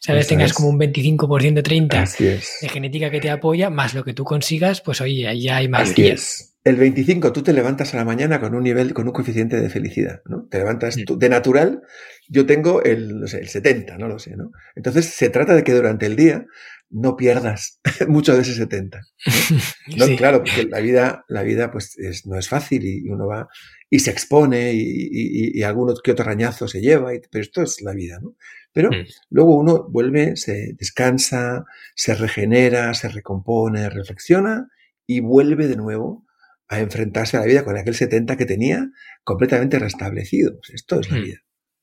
[0.00, 0.28] ¿sabes?
[0.28, 4.80] tengas como un 25%, 30% de genética que te apoya, más lo que tú consigas,
[4.80, 5.90] pues oye, ahí ya hay más.
[5.90, 6.53] Así es.
[6.64, 9.68] El 25, tú te levantas a la mañana con un nivel, con un coeficiente de
[9.68, 10.46] felicidad, ¿no?
[10.50, 11.18] Te levantas mm.
[11.18, 11.82] de natural,
[12.26, 14.50] yo tengo el, no sé, el 70, no lo sé, ¿no?
[14.74, 16.46] Entonces se trata de que durante el día
[16.88, 19.00] no pierdas mucho de ese 70.
[19.96, 20.16] ¿no?
[20.16, 23.48] Claro, porque la vida, la vida pues no es fácil y uno va
[23.90, 27.82] y se expone y, y, y, alguno que otro rañazo se lleva, pero esto es
[27.82, 28.36] la vida, ¿no?
[28.72, 29.06] Pero mm.
[29.30, 34.68] luego uno vuelve, se descansa, se regenera, se recompone, reflexiona
[35.06, 36.24] y vuelve de nuevo
[36.68, 38.90] a enfrentarse a la vida con aquel 70 que tenía
[39.22, 40.56] completamente restablecido.
[40.58, 41.22] Pues esto es la mm.
[41.22, 41.38] vida.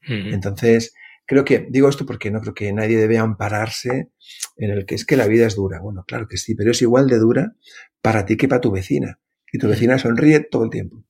[0.07, 0.34] Mm.
[0.34, 0.93] Entonces,
[1.25, 4.11] creo que, digo esto porque no creo que nadie debe ampararse
[4.57, 5.79] en el que es que la vida es dura.
[5.82, 7.55] Bueno, claro que sí, pero es igual de dura
[8.01, 9.19] para ti que para tu vecina.
[9.53, 11.03] Y tu vecina sonríe todo el tiempo.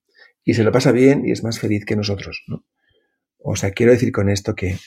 [0.44, 2.66] Y se lo pasa bien y es más feliz que nosotros, ¿no?
[3.38, 4.78] O sea, quiero decir con esto que,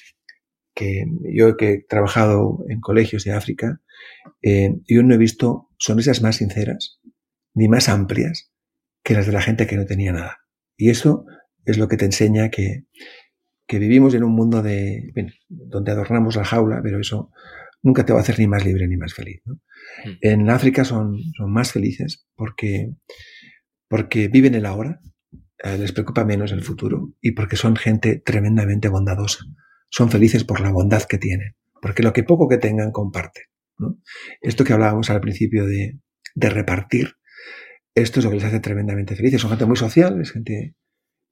[0.75, 3.81] que yo que he trabajado en colegios de África,
[4.43, 7.01] eh, yo no he visto sonrisas más sinceras
[7.55, 8.54] ni más amplias
[9.05, 10.39] que las de la gente que no tenía nada.
[10.77, 11.27] Y eso
[11.65, 12.87] es lo que te enseña que,
[13.67, 15.13] que vivimos en un mundo de,
[15.49, 17.31] donde adornamos la jaula, pero eso
[17.83, 19.43] nunca te va a hacer ni más libre ni más feliz.
[19.45, 19.55] ¿no?
[20.05, 20.19] Hmm.
[20.23, 22.91] En África son, son más felices porque,
[23.89, 25.01] porque viven el ahora,
[25.63, 29.45] eh, les preocupa menos el futuro y porque son gente tremendamente bondadosa.
[29.91, 33.45] Son felices por la bondad que tienen, porque lo que poco que tengan comparten.
[33.79, 34.01] ¿no?
[34.41, 36.01] Esto que hablábamos al principio de,
[36.35, 37.15] de repartir,
[37.95, 39.41] esto es lo que les hace tremendamente felices.
[39.41, 40.75] Son gente muy social, es gente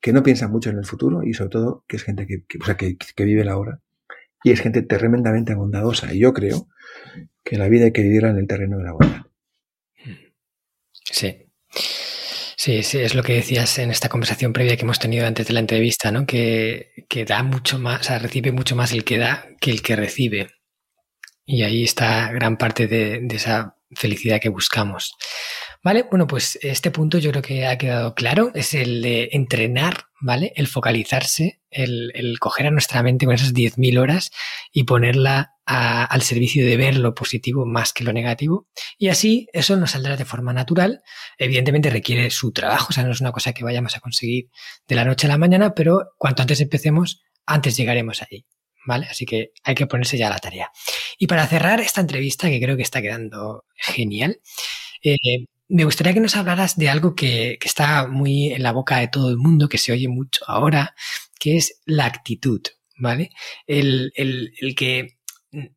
[0.01, 2.65] que no piensa mucho en el futuro y sobre todo que es gente que, o
[2.65, 3.81] sea, que, vive la hora
[4.45, 6.13] y es gente tremendamente bondadosa.
[6.13, 6.69] Y yo creo
[7.45, 9.23] que la vida hay que vivirla en el terreno de la bondad.
[11.05, 11.49] Sí.
[12.57, 15.53] Sí, sí, es lo que decías en esta conversación previa que hemos tenido antes de
[15.53, 16.27] la entrevista, ¿no?
[16.27, 19.83] Que, que da mucho más, o sea, recibe mucho más el que da que el
[19.83, 20.49] que recibe.
[21.45, 25.17] Y ahí está gran parte de esa felicidad que buscamos.
[25.85, 30.05] Vale, bueno, pues este punto yo creo que ha quedado claro, es el de entrenar,
[30.21, 30.53] ¿vale?
[30.55, 34.31] El focalizarse, el, el coger a nuestra mente con esas 10.000 horas
[34.73, 38.69] y ponerla al servicio de ver lo positivo más que lo negativo.
[38.99, 41.03] Y así eso nos saldrá de forma natural.
[41.39, 44.51] Evidentemente requiere su trabajo, o sea, no es una cosa que vayamos a conseguir
[44.87, 48.47] de la noche a la mañana, pero cuanto antes empecemos, antes llegaremos ahí.
[48.85, 49.07] ¿Vale?
[49.09, 50.71] Así que hay que ponerse ya a la tarea.
[51.17, 54.41] Y para cerrar esta entrevista, que creo que está quedando genial,
[55.05, 59.09] eh, me gustaría que nos hablaras de algo que, está muy en la boca de
[59.09, 60.95] todo el mundo, que se oye mucho ahora,
[61.41, 62.61] que es la actitud,
[62.99, 63.31] ¿vale?
[63.67, 65.19] El, el, el que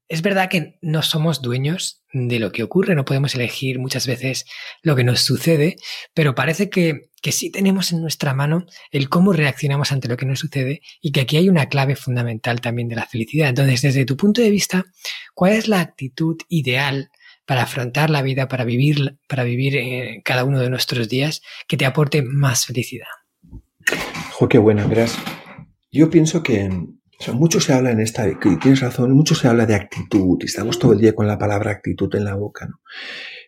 [0.07, 4.45] es verdad que no somos dueños de lo que ocurre, no podemos elegir muchas veces
[4.81, 5.77] lo que nos sucede,
[6.13, 10.25] pero parece que, que, sí tenemos en nuestra mano el cómo reaccionamos ante lo que
[10.25, 13.49] nos sucede y que aquí hay una clave fundamental también de la felicidad.
[13.49, 14.85] Entonces, desde tu punto de vista,
[15.33, 17.11] ¿cuál es la actitud ideal
[17.45, 21.77] para afrontar la vida, para vivir, para vivir eh, cada uno de nuestros días que
[21.77, 23.07] te aporte más felicidad.
[24.31, 25.23] Jo, qué buena, gracias.
[25.91, 26.69] Yo pienso que
[27.33, 30.79] mucho se habla en esta, y tienes razón, mucho se habla de actitud, y estamos
[30.79, 32.81] todo el día con la palabra actitud en la boca, ¿no?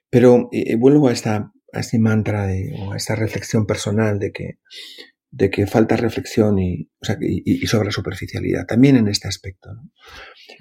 [0.09, 4.31] Pero eh, vuelvo a esta, a este mantra de, o a esta reflexión personal de
[4.31, 4.59] que,
[5.31, 9.73] de que falta reflexión y, o sea, y sobre la superficialidad, también en este aspecto.
[9.73, 9.91] ¿no?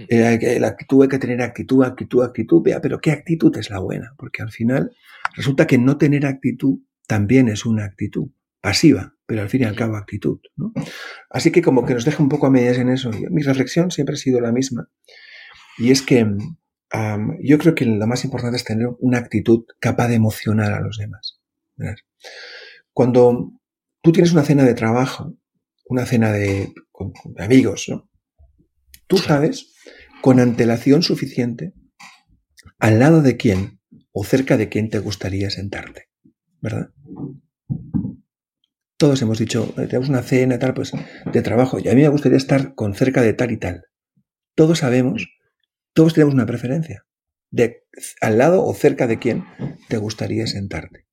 [0.09, 3.79] Eh, la actitud hay que tener actitud, actitud, actitud, vea, pero ¿qué actitud es la
[3.79, 4.15] buena?
[4.19, 4.91] Porque al final
[5.35, 8.29] resulta que no tener actitud también es una actitud
[8.61, 10.41] pasiva, pero al fin y al cabo actitud.
[10.57, 10.73] ¿no?
[11.31, 13.11] Así que como que nos deja un poco a medias en eso.
[13.31, 14.89] Mi reflexión siempre ha sido la misma.
[15.79, 20.09] Y es que um, yo creo que lo más importante es tener una actitud capaz
[20.09, 21.41] de emocionar a los demás.
[21.77, 21.97] ¿verdad?
[22.93, 23.53] Cuando
[24.03, 25.37] tú tienes una cena de trabajo,
[25.89, 28.09] una cena de, con, con amigos, ¿no?
[29.07, 29.76] Tú sabes
[30.21, 31.75] con antelación suficiente
[32.79, 33.81] al lado de quién
[34.13, 36.09] o cerca de quién te gustaría sentarte,
[36.61, 36.91] ¿verdad?
[38.99, 40.93] Todos hemos dicho, eh, tenemos una cena pues
[41.33, 43.85] de trabajo, y a mí me gustaría estar con cerca de tal y tal.
[44.55, 45.29] Todos sabemos,
[45.93, 47.05] todos tenemos una preferencia
[47.51, 47.85] de
[48.21, 49.45] al lado o cerca de quién
[49.89, 51.07] te gustaría sentarte.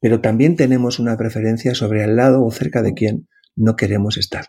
[0.00, 4.46] Pero también tenemos una preferencia sobre al lado o cerca de quién no queremos estar.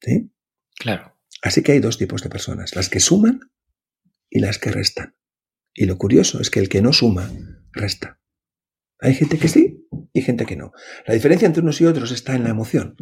[0.00, 0.32] ¿Sí?
[0.78, 1.19] Claro.
[1.42, 3.40] Así que hay dos tipos de personas, las que suman
[4.28, 5.16] y las que restan.
[5.74, 7.30] Y lo curioso es que el que no suma,
[7.72, 8.20] resta.
[8.98, 10.72] Hay gente que sí y gente que no.
[11.06, 12.96] La diferencia entre unos y otros está en la emoción.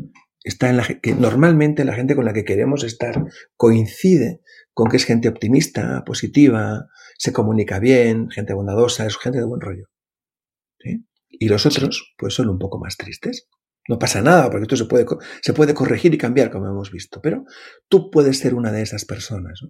[0.44, 3.24] Está en la que normalmente la gente con la que queremos estar
[3.56, 4.40] coincide
[4.72, 9.60] con que es gente optimista, positiva, se comunica bien, gente bondadosa, es gente de buen
[9.60, 9.86] rollo.
[10.78, 11.04] ¿Sí?
[11.28, 13.48] Y los otros, pues son un poco más tristes.
[13.88, 15.06] No pasa nada, porque esto se puede,
[15.40, 17.44] se puede corregir y cambiar, como hemos visto, pero
[17.88, 19.60] tú puedes ser una de esas personas.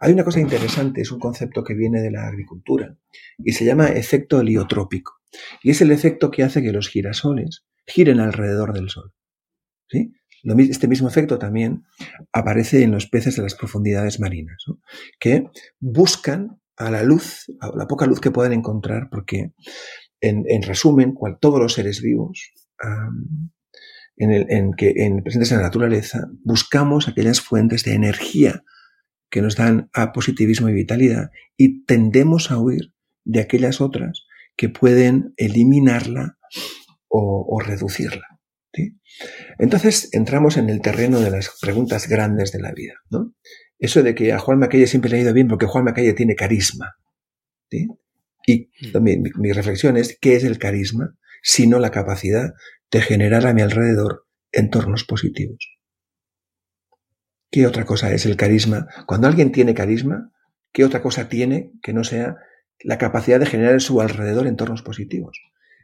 [0.00, 2.96] Hay una cosa interesante, es un concepto que viene de la agricultura
[3.36, 5.20] y se llama efecto heliotrópico.
[5.62, 9.12] Y es el efecto que hace que los girasoles giren alrededor del Sol.
[9.86, 10.14] ¿sí?
[10.42, 11.84] Este mismo efecto también
[12.32, 14.64] aparece en los peces de las profundidades marinas,
[15.20, 15.44] que
[15.78, 19.52] buscan a la luz, a la poca luz que pueden encontrar, porque
[20.20, 22.52] en, en resumen, cual, todos los seres vivos
[24.18, 28.64] en, el, en que en presentes en la naturaleza buscamos aquellas fuentes de energía
[29.30, 32.92] que nos dan a positivismo y vitalidad y tendemos a huir
[33.24, 34.24] de aquellas otras
[34.56, 36.38] que pueden eliminarla
[37.08, 38.26] o, o reducirla.
[39.58, 42.94] Entonces entramos en el terreno de las preguntas grandes de la vida.
[43.10, 43.34] ¿no?
[43.78, 46.34] Eso de que a Juan Macalle siempre le ha ido bien porque Juan Macalle tiene
[46.34, 46.96] carisma.
[47.70, 49.02] Y mm.
[49.02, 51.16] mi, mi reflexión es, ¿qué es el carisma?
[51.42, 52.52] Sino la capacidad
[52.90, 55.78] de generar a mi alrededor entornos positivos.
[57.50, 58.88] ¿Qué otra cosa es el carisma?
[59.06, 60.32] Cuando alguien tiene carisma,
[60.72, 62.36] ¿qué otra cosa tiene que no sea
[62.80, 65.40] la capacidad de generar en su alrededor entornos positivos?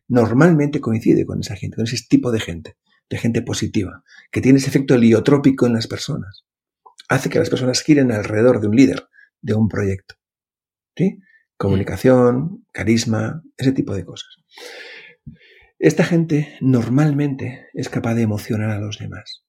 [0.07, 2.77] Normalmente coincide con esa gente, con ese tipo de gente,
[3.09, 6.45] de gente positiva, que tiene ese efecto heliotrópico en las personas.
[7.09, 9.09] Hace que las personas giren alrededor de un líder,
[9.41, 10.17] de un proyecto.
[10.97, 11.19] ¿Sí?
[11.57, 14.37] Comunicación, carisma, ese tipo de cosas.
[15.85, 19.45] Esta gente normalmente es capaz de emocionar a los demás.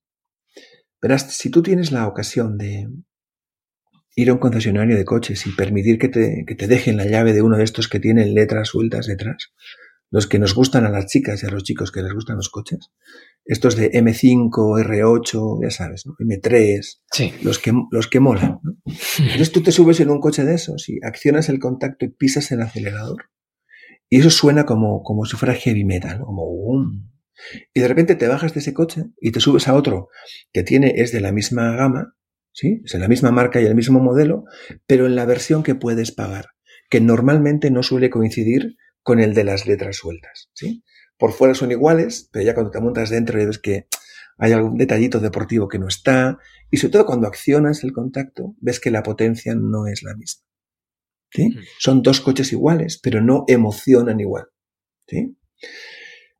[1.02, 2.90] Verás, si tú tienes la ocasión de
[4.18, 7.32] ir a un concesionario de coches y permitir que te, que te dejen la llave
[7.32, 9.54] de uno de estos que tienen letras sueltas detrás,
[10.12, 12.50] los que nos gustan a las chicas y a los chicos que les gustan los
[12.50, 12.92] coches,
[13.46, 18.60] estos de M5, R8, ya sabes, M3, los, que, los que molan.
[19.20, 22.52] Entonces tú te subes en un coche de esos y accionas el contacto y pisas
[22.52, 23.30] el acelerador.
[24.10, 27.12] Y eso suena como, como si fuera heavy metal, como boom,
[27.74, 30.10] y de repente te bajas de ese coche y te subes a otro
[30.54, 32.16] que tiene, es de la misma gama,
[32.52, 32.82] ¿sí?
[32.86, 34.46] Es la misma marca y el mismo modelo,
[34.88, 36.50] pero en la versión que puedes pagar,
[36.90, 40.84] que normalmente no suele coincidir con el de las letras sueltas, ¿sí?
[41.18, 43.88] Por fuera son iguales, pero ya cuando te montas dentro y ves que
[44.38, 46.38] hay algún detallito deportivo que no está,
[46.72, 50.44] y sobre todo cuando accionas el contacto, ves que la potencia no es la misma.
[51.36, 51.56] ¿Sí?
[51.80, 54.46] Son dos coches iguales, pero no emocionan igual.
[55.08, 55.38] ¿sí?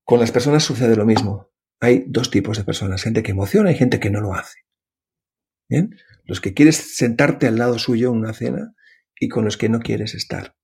[0.04, 1.52] Con las personas sucede lo mismo.
[1.80, 4.60] Hay dos tipos de personas, gente que emociona y gente que no lo hace.
[5.68, 5.96] ¿Bien?
[6.24, 8.74] Los que quieres sentarte al lado suyo en una cena
[9.20, 10.56] y con los que no quieres estar.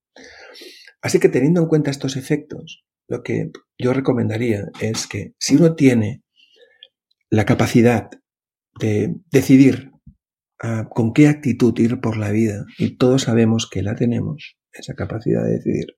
[1.02, 5.76] Así que teniendo en cuenta estos efectos, lo que yo recomendaría es que si uno
[5.76, 6.24] tiene
[7.30, 8.10] la capacidad
[8.80, 9.91] de decidir
[10.90, 15.44] con qué actitud ir por la vida, y todos sabemos que la tenemos, esa capacidad
[15.44, 15.98] de decidir,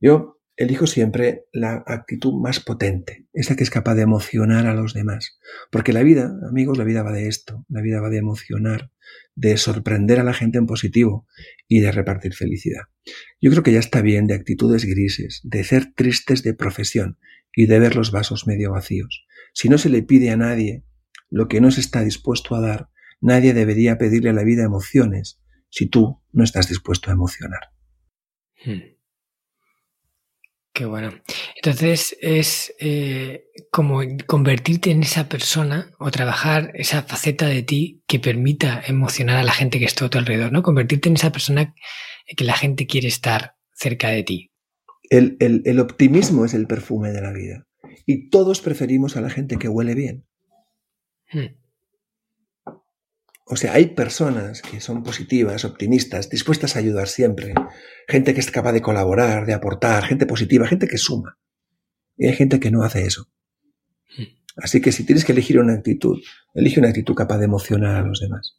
[0.00, 4.94] yo elijo siempre la actitud más potente, esa que es capaz de emocionar a los
[4.94, 5.38] demás.
[5.70, 8.90] Porque la vida, amigos, la vida va de esto, la vida va de emocionar,
[9.34, 11.26] de sorprender a la gente en positivo
[11.68, 12.82] y de repartir felicidad.
[13.40, 17.18] Yo creo que ya está bien de actitudes grises, de ser tristes de profesión
[17.54, 19.26] y de ver los vasos medio vacíos.
[19.54, 20.84] Si no se le pide a nadie
[21.30, 22.88] lo que no se está dispuesto a dar,
[23.22, 27.70] nadie debería pedirle a la vida emociones si tú no estás dispuesto a emocionar.
[28.64, 28.92] Hmm.
[30.74, 31.12] Qué bueno.
[31.56, 38.18] Entonces es eh, como convertirte en esa persona o trabajar esa faceta de ti que
[38.18, 40.62] permita emocionar a la gente que está a tu alrededor, ¿no?
[40.62, 41.74] Convertirte en esa persona
[42.26, 44.52] que la gente quiere estar cerca de ti.
[45.10, 47.66] El, el optimismo es el perfume de la vida
[48.06, 50.26] y todos preferimos a la gente que huele bien.
[51.30, 51.61] Hmm.
[53.44, 57.54] O sea, hay personas que son positivas, optimistas, dispuestas a ayudar siempre.
[58.08, 61.38] Gente que es capaz de colaborar, de aportar, gente positiva, gente que suma.
[62.16, 63.28] Y hay gente que no hace eso.
[64.56, 66.20] Así que si tienes que elegir una actitud,
[66.54, 68.58] elige una actitud capaz de emocionar a los demás.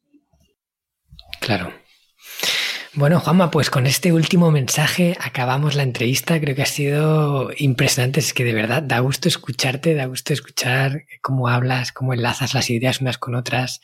[1.39, 1.71] Claro.
[2.95, 6.39] Bueno, Juanma, pues con este último mensaje acabamos la entrevista.
[6.39, 8.19] Creo que ha sido impresionante.
[8.19, 12.69] Es que de verdad da gusto escucharte, da gusto escuchar cómo hablas, cómo enlazas las
[12.69, 13.81] ideas unas con otras.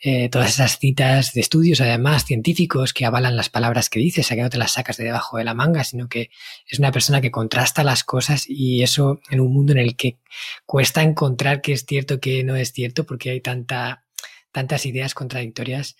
[0.00, 4.36] Eh, todas esas citas de estudios, además, científicos que avalan las palabras que dices, a
[4.36, 6.30] que no te las sacas de debajo de la manga, sino que
[6.68, 10.18] es una persona que contrasta las cosas y eso en un mundo en el que
[10.64, 14.04] cuesta encontrar qué es cierto, qué no es cierto, porque hay tanta,
[14.52, 15.96] tantas ideas contradictorias.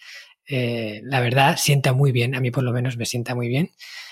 [0.48, 3.70] Eh, la verdad sienta muy bien, a mí por lo menos me sienta muy bien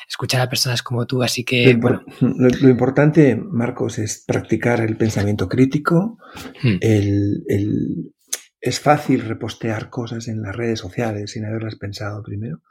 [0.08, 2.02] escuchar a personas como tú, así que bueno.
[2.20, 6.18] Lo, importante, Marcos, es practicar el pensamiento crítico,
[6.62, 6.76] hmm.
[6.80, 8.12] el,
[8.60, 12.62] es fácil repostear cosas en las redes sociales sin haberlas pensado primero,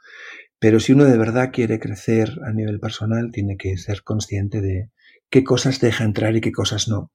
[0.58, 4.90] pero si uno de verdad quiere crecer a nivel personal, tiene que ser consciente de
[5.28, 7.12] qué cosas deja entrar y qué cosas no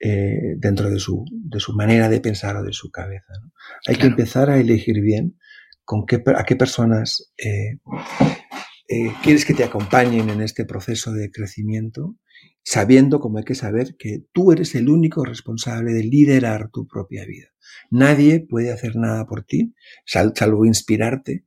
[0.00, 3.32] eh, dentro de su, de su manera de pensar o de su cabeza.
[3.86, 5.38] Hay que empezar a elegir bien
[5.84, 7.78] con qué, a qué personas eh,
[8.88, 12.16] eh, quieres que te acompañen en este proceso de crecimiento,
[12.62, 17.24] sabiendo, como hay que saber, que tú eres el único responsable de liderar tu propia
[17.24, 17.48] vida.
[17.90, 19.74] Nadie puede hacer nada por ti,
[20.04, 21.46] salvo inspirarte,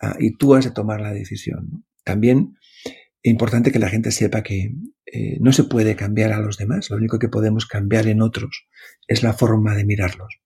[0.00, 1.84] ah, y tú has de tomar la decisión.
[2.04, 4.74] También es importante que la gente sepa que
[5.06, 8.66] eh, no se puede cambiar a los demás, lo único que podemos cambiar en otros
[9.06, 10.40] es la forma de mirarlos.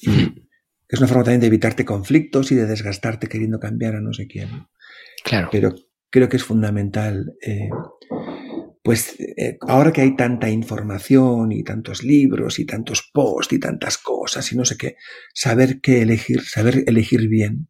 [0.00, 0.41] Y
[0.92, 4.26] es una forma también de evitarte conflictos y de desgastarte queriendo cambiar a no sé
[4.28, 4.68] quién.
[5.24, 5.48] Claro.
[5.50, 5.74] Pero
[6.10, 7.70] creo que es fundamental eh,
[8.82, 13.96] pues eh, ahora que hay tanta información y tantos libros y tantos posts y tantas
[13.96, 14.96] cosas y no sé qué,
[15.32, 17.68] saber qué elegir, saber elegir bien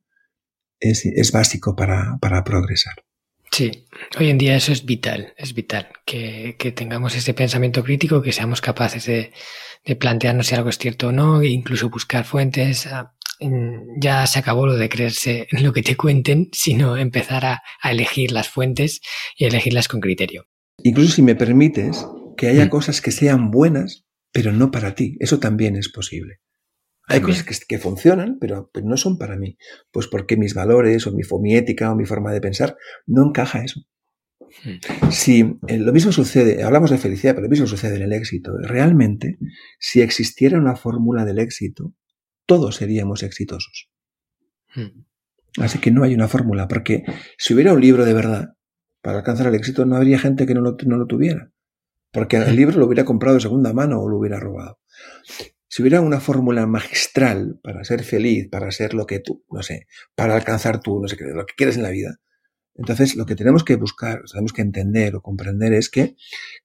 [0.81, 3.05] es, es básico para, para, progresar.
[3.53, 3.85] Sí,
[4.19, 8.33] hoy en día eso es vital, es vital, que, que tengamos ese pensamiento crítico, que
[8.33, 9.31] seamos capaces de,
[9.85, 12.89] de, plantearnos si algo es cierto o no, e incluso buscar fuentes.
[13.99, 17.91] Ya se acabó lo de creerse en lo que te cuenten, sino empezar a, a
[17.91, 19.03] elegir las fuentes
[19.37, 20.47] y elegirlas con criterio.
[20.83, 22.07] Incluso si me permites,
[22.39, 22.71] que haya mm.
[22.71, 25.17] cosas que sean buenas, pero no para ti.
[25.21, 26.41] Eso también es posible.
[27.09, 29.57] Hay cosas que, funcionan, pero, no son para mí.
[29.91, 32.77] Pues porque mis valores o mi, mi ética o mi forma de pensar
[33.07, 33.81] no encaja eso.
[34.65, 35.11] Mm.
[35.11, 38.53] Si eh, lo mismo sucede, hablamos de felicidad, pero lo mismo sucede en el éxito.
[38.63, 39.39] Realmente,
[39.79, 41.95] si existiera una fórmula del éxito,
[42.47, 43.91] todos seríamos exitosos.
[44.75, 45.05] Mm.
[45.59, 47.05] Así que no hay una fórmula, porque
[47.37, 48.55] si hubiera un libro de verdad,
[49.03, 51.51] para alcanzar el éxito no habría gente que no lo, no lo tuviera.
[52.13, 54.79] Porque el libro lo hubiera comprado de segunda mano o lo hubiera robado.
[55.75, 59.87] Si hubiera una fórmula magistral para ser feliz, para ser lo que tú, no sé,
[60.15, 62.21] para alcanzar tú, no sé lo que quieres en la vida,
[62.75, 66.15] entonces lo que tenemos que buscar, tenemos que entender o comprender es que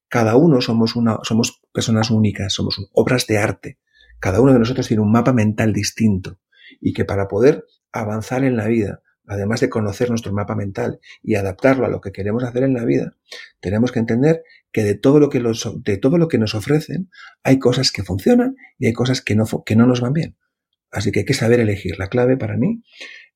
[0.10, 3.80] cada uno somos una, somos personas únicas, somos obras de arte.
[4.20, 6.42] Cada uno de nosotros tiene un mapa mental distinto
[6.82, 7.64] y que para poder
[7.94, 12.12] avanzar en la vida además de conocer nuestro mapa mental y adaptarlo a lo que
[12.12, 13.16] queremos hacer en la vida,
[13.60, 15.44] tenemos que entender que de todo lo que,
[15.84, 17.10] de todo lo que nos ofrecen
[17.44, 20.38] hay cosas que funcionan y hay cosas que no, que no nos van bien.
[20.92, 22.00] Así que hay que saber elegir.
[22.00, 22.82] La clave para mí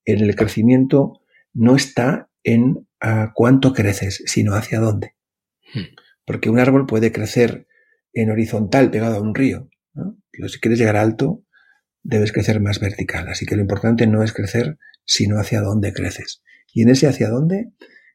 [0.05, 1.21] en el crecimiento
[1.53, 5.15] no está en a cuánto creces, sino hacia dónde.
[5.73, 5.95] Hmm.
[6.25, 7.67] Porque un árbol puede crecer
[8.13, 9.69] en horizontal pegado a un río.
[10.31, 11.43] Pero si quieres llegar alto,
[12.03, 13.27] debes crecer más vertical.
[13.27, 16.41] Así que lo importante no es crecer sino hacia dónde creces.
[16.73, 17.71] Y en ese hacia dónde,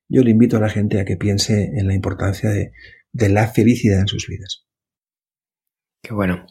[0.09, 2.73] yo le invito a la gente a que piense en la importancia de,
[3.29, 4.67] la felicidad en sus vidas.
[6.03, 6.47] Qué bueno.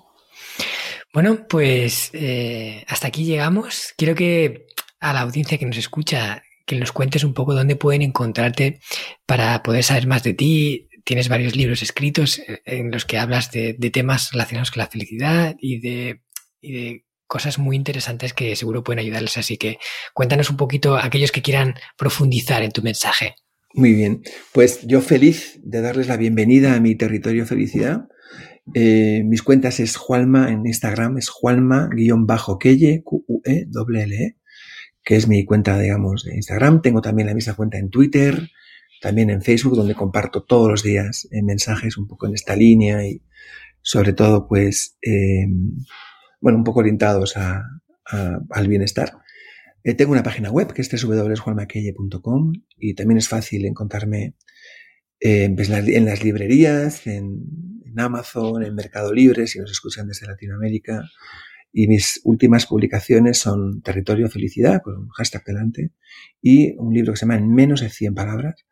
[1.14, 3.94] Bueno, pues eh, hasta aquí llegamos.
[3.98, 4.66] Quiero que
[5.00, 8.82] a la audiencia que nos escucha, que nos cuentes un poco dónde pueden encontrarte
[9.26, 10.90] para poder saber más de ti.
[11.04, 15.80] Tienes varios libros escritos en los que hablas de, temas relacionados con la felicidad y
[15.80, 19.38] de cosas muy interesantes que seguro pueden ayudarles.
[19.38, 19.78] Así que
[20.14, 23.36] cuéntanos un poquito aquellos que quieran profundizar en tu mensaje.
[23.74, 24.24] Muy bien,
[24.54, 28.08] pues yo feliz de darles la bienvenida a mi territorio felicidad.
[28.74, 34.38] Eh, mis cuentas es Jualma en Instagram, es Jualma-Quelle, Q-U-E, L E,
[35.04, 36.82] que es mi cuenta, digamos, de Instagram.
[36.82, 38.50] Tengo también la misma cuenta en Twitter,
[39.02, 43.06] también en Facebook, donde comparto todos los días eh, mensajes un poco en esta línea
[43.06, 43.22] y
[43.82, 45.48] sobre todo, pues, eh,
[46.42, 49.12] bueno, un poco orientados al bienestar.
[49.86, 54.34] Eh, tengo una página web que es www.juanmaquelle.com y también es fácil encontrarme
[55.20, 57.44] eh, pues, en las librerías, en,
[57.98, 61.04] Amazon, en Mercado Libre, si nos escuchan desde Latinoamérica.
[61.72, 65.92] Y mis últimas publicaciones son Territorio Felicidad, con un hashtag delante,
[66.42, 68.66] y un libro que se llama En menos de 100 palabras,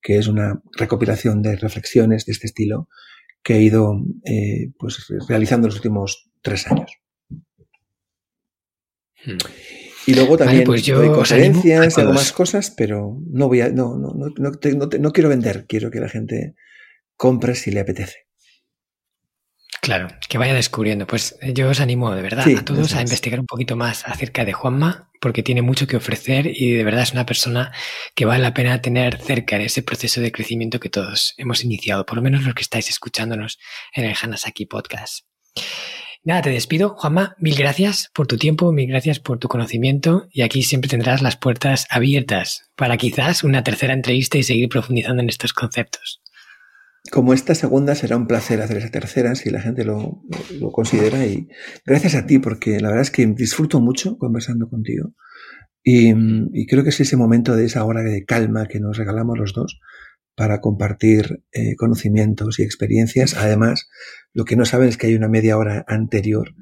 [0.00, 2.88] que es una recopilación de reflexiones de este estilo
[3.42, 6.90] que he ido eh, pues, realizando los últimos tres años.
[9.24, 9.36] Hmm.
[10.06, 13.96] Y luego también pues yo doy conferencias, hago más cosas, pero no voy a, no,
[13.96, 16.54] no, no, no, quiero vender, quiero que la gente
[17.16, 18.26] compre si le apetece.
[19.82, 21.06] Claro, que vaya descubriendo.
[21.06, 24.44] Pues eh, yo os animo de verdad a todos a investigar un poquito más acerca
[24.44, 27.72] de Juanma, porque tiene mucho que ofrecer y de verdad es una persona
[28.14, 32.04] que vale la pena tener cerca en ese proceso de crecimiento que todos hemos iniciado,
[32.04, 33.58] por lo menos los que estáis escuchándonos
[33.94, 35.24] en el Hanasaki Podcast.
[36.22, 36.96] Nada, te despido.
[36.98, 41.22] Juanma, mil gracias por tu tiempo, mil gracias por tu conocimiento y aquí siempre tendrás
[41.22, 46.20] las puertas abiertas para quizás una tercera entrevista y seguir profundizando en estos conceptos.
[47.10, 50.20] Como esta segunda será un placer hacer esa tercera si la gente lo,
[50.72, 51.48] considera y
[51.86, 55.14] gracias a ti porque la verdad es que disfruto mucho conversando contigo
[55.82, 59.54] y, creo que es ese momento de esa hora de calma que nos regalamos los
[59.54, 59.80] dos
[60.40, 63.36] para compartir eh, conocimientos y experiencias.
[63.36, 63.90] Además,
[64.32, 66.54] lo que no saben es que hay una media hora anterior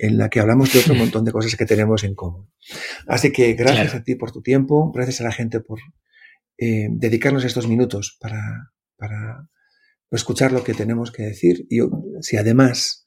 [0.00, 2.50] en la que hablamos de otro montón de cosas que tenemos en común.
[3.06, 5.78] Así que gracias a ti por tu tiempo, gracias a la gente por
[6.58, 9.48] eh, dedicarnos estos minutos para, para
[10.10, 11.68] escuchar lo que tenemos que decir.
[11.70, 11.82] Y
[12.22, 13.06] si además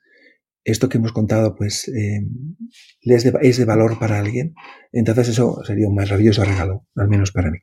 [0.63, 2.21] esto que hemos contado pues eh,
[3.01, 4.53] es, de, es de valor para alguien,
[4.93, 7.57] entonces eso sería un maravilloso regalo, al menos para mí.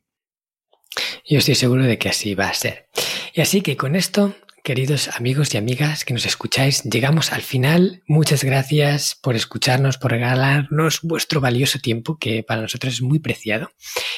[1.31, 2.89] Yo estoy seguro de que así va a ser.
[3.33, 6.83] Y así que con esto queridos amigos y amigas que nos escucháis.
[6.85, 8.03] Llegamos al final.
[8.07, 13.71] Muchas gracias por escucharnos, por regalarnos vuestro valioso tiempo, que para nosotros es muy preciado.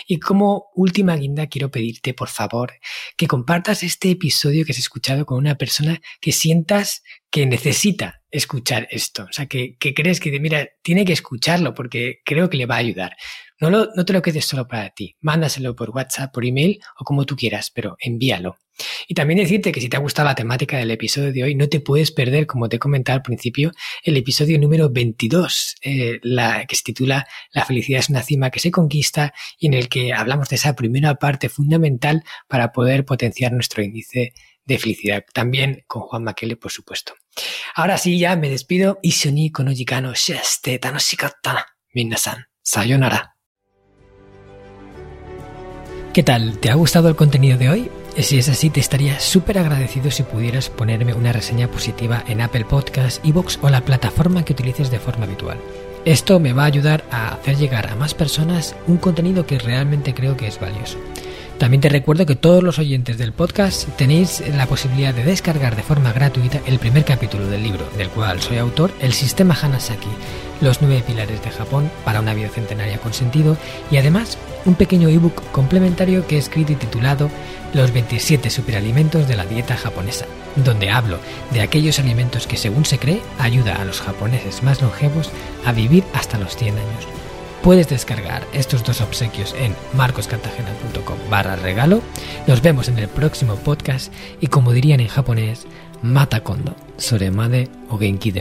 [0.07, 2.73] Y como última guinda, quiero pedirte, por favor,
[3.17, 8.89] que compartas este episodio que has escuchado con una persona que sientas que necesita escuchar
[8.91, 9.25] esto.
[9.25, 12.77] O sea, que, que crees que, mira, tiene que escucharlo porque creo que le va
[12.77, 13.17] a ayudar.
[13.63, 15.15] No, lo, no te lo quedes solo para ti.
[15.21, 18.57] Mándaselo por WhatsApp, por email o como tú quieras, pero envíalo.
[19.07, 21.69] Y también decirte que si te ha gustado la temática del episodio de hoy, no
[21.69, 23.71] te puedes perder, como te he comentado al principio,
[24.03, 28.59] el episodio número 22, eh, la, que se titula La felicidad es una cima que
[28.59, 33.53] se conquista y en el que hablamos de esa primera parte fundamental para poder potenciar
[33.53, 34.33] nuestro índice
[34.65, 35.25] de felicidad.
[35.33, 37.15] También con Juan Maquele, por supuesto.
[37.77, 38.99] Ahora sí, ya me despido.
[39.05, 41.67] Shiste tanoshikatta.
[41.95, 43.32] Minasan, sayonara.
[46.13, 46.59] ¿Qué tal?
[46.59, 47.91] ¿Te ha gustado el contenido de hoy?
[48.19, 52.67] Si es así, te estaría súper agradecido si pudieras ponerme una reseña positiva en Apple
[52.67, 55.57] Podcasts, Evox o la plataforma que utilices de forma habitual.
[56.05, 60.13] Esto me va a ayudar a hacer llegar a más personas un contenido que realmente
[60.13, 60.99] creo que es valioso.
[61.57, 65.83] También te recuerdo que todos los oyentes del podcast tenéis la posibilidad de descargar de
[65.83, 70.09] forma gratuita el primer capítulo del libro, del cual soy autor, El Sistema Hanasaki,
[70.61, 73.57] los nueve pilares de Japón para una vida centenaria con sentido,
[73.91, 77.31] y además un pequeño ebook complementario que he escrito y titulado
[77.75, 80.27] Los 27 superalimentos de la dieta japonesa,
[80.57, 81.19] donde hablo
[81.51, 85.31] de aquellos alimentos que según se cree ayuda a los japoneses más longevos
[85.65, 87.09] a vivir hasta los 100 años.
[87.63, 91.57] Puedes descargar estos dos obsequios en marcoscartagena.com barra.
[92.47, 95.67] Nos vemos en el próximo podcast y como dirían en japonés,
[96.03, 98.33] mata kondo, soremade o genki.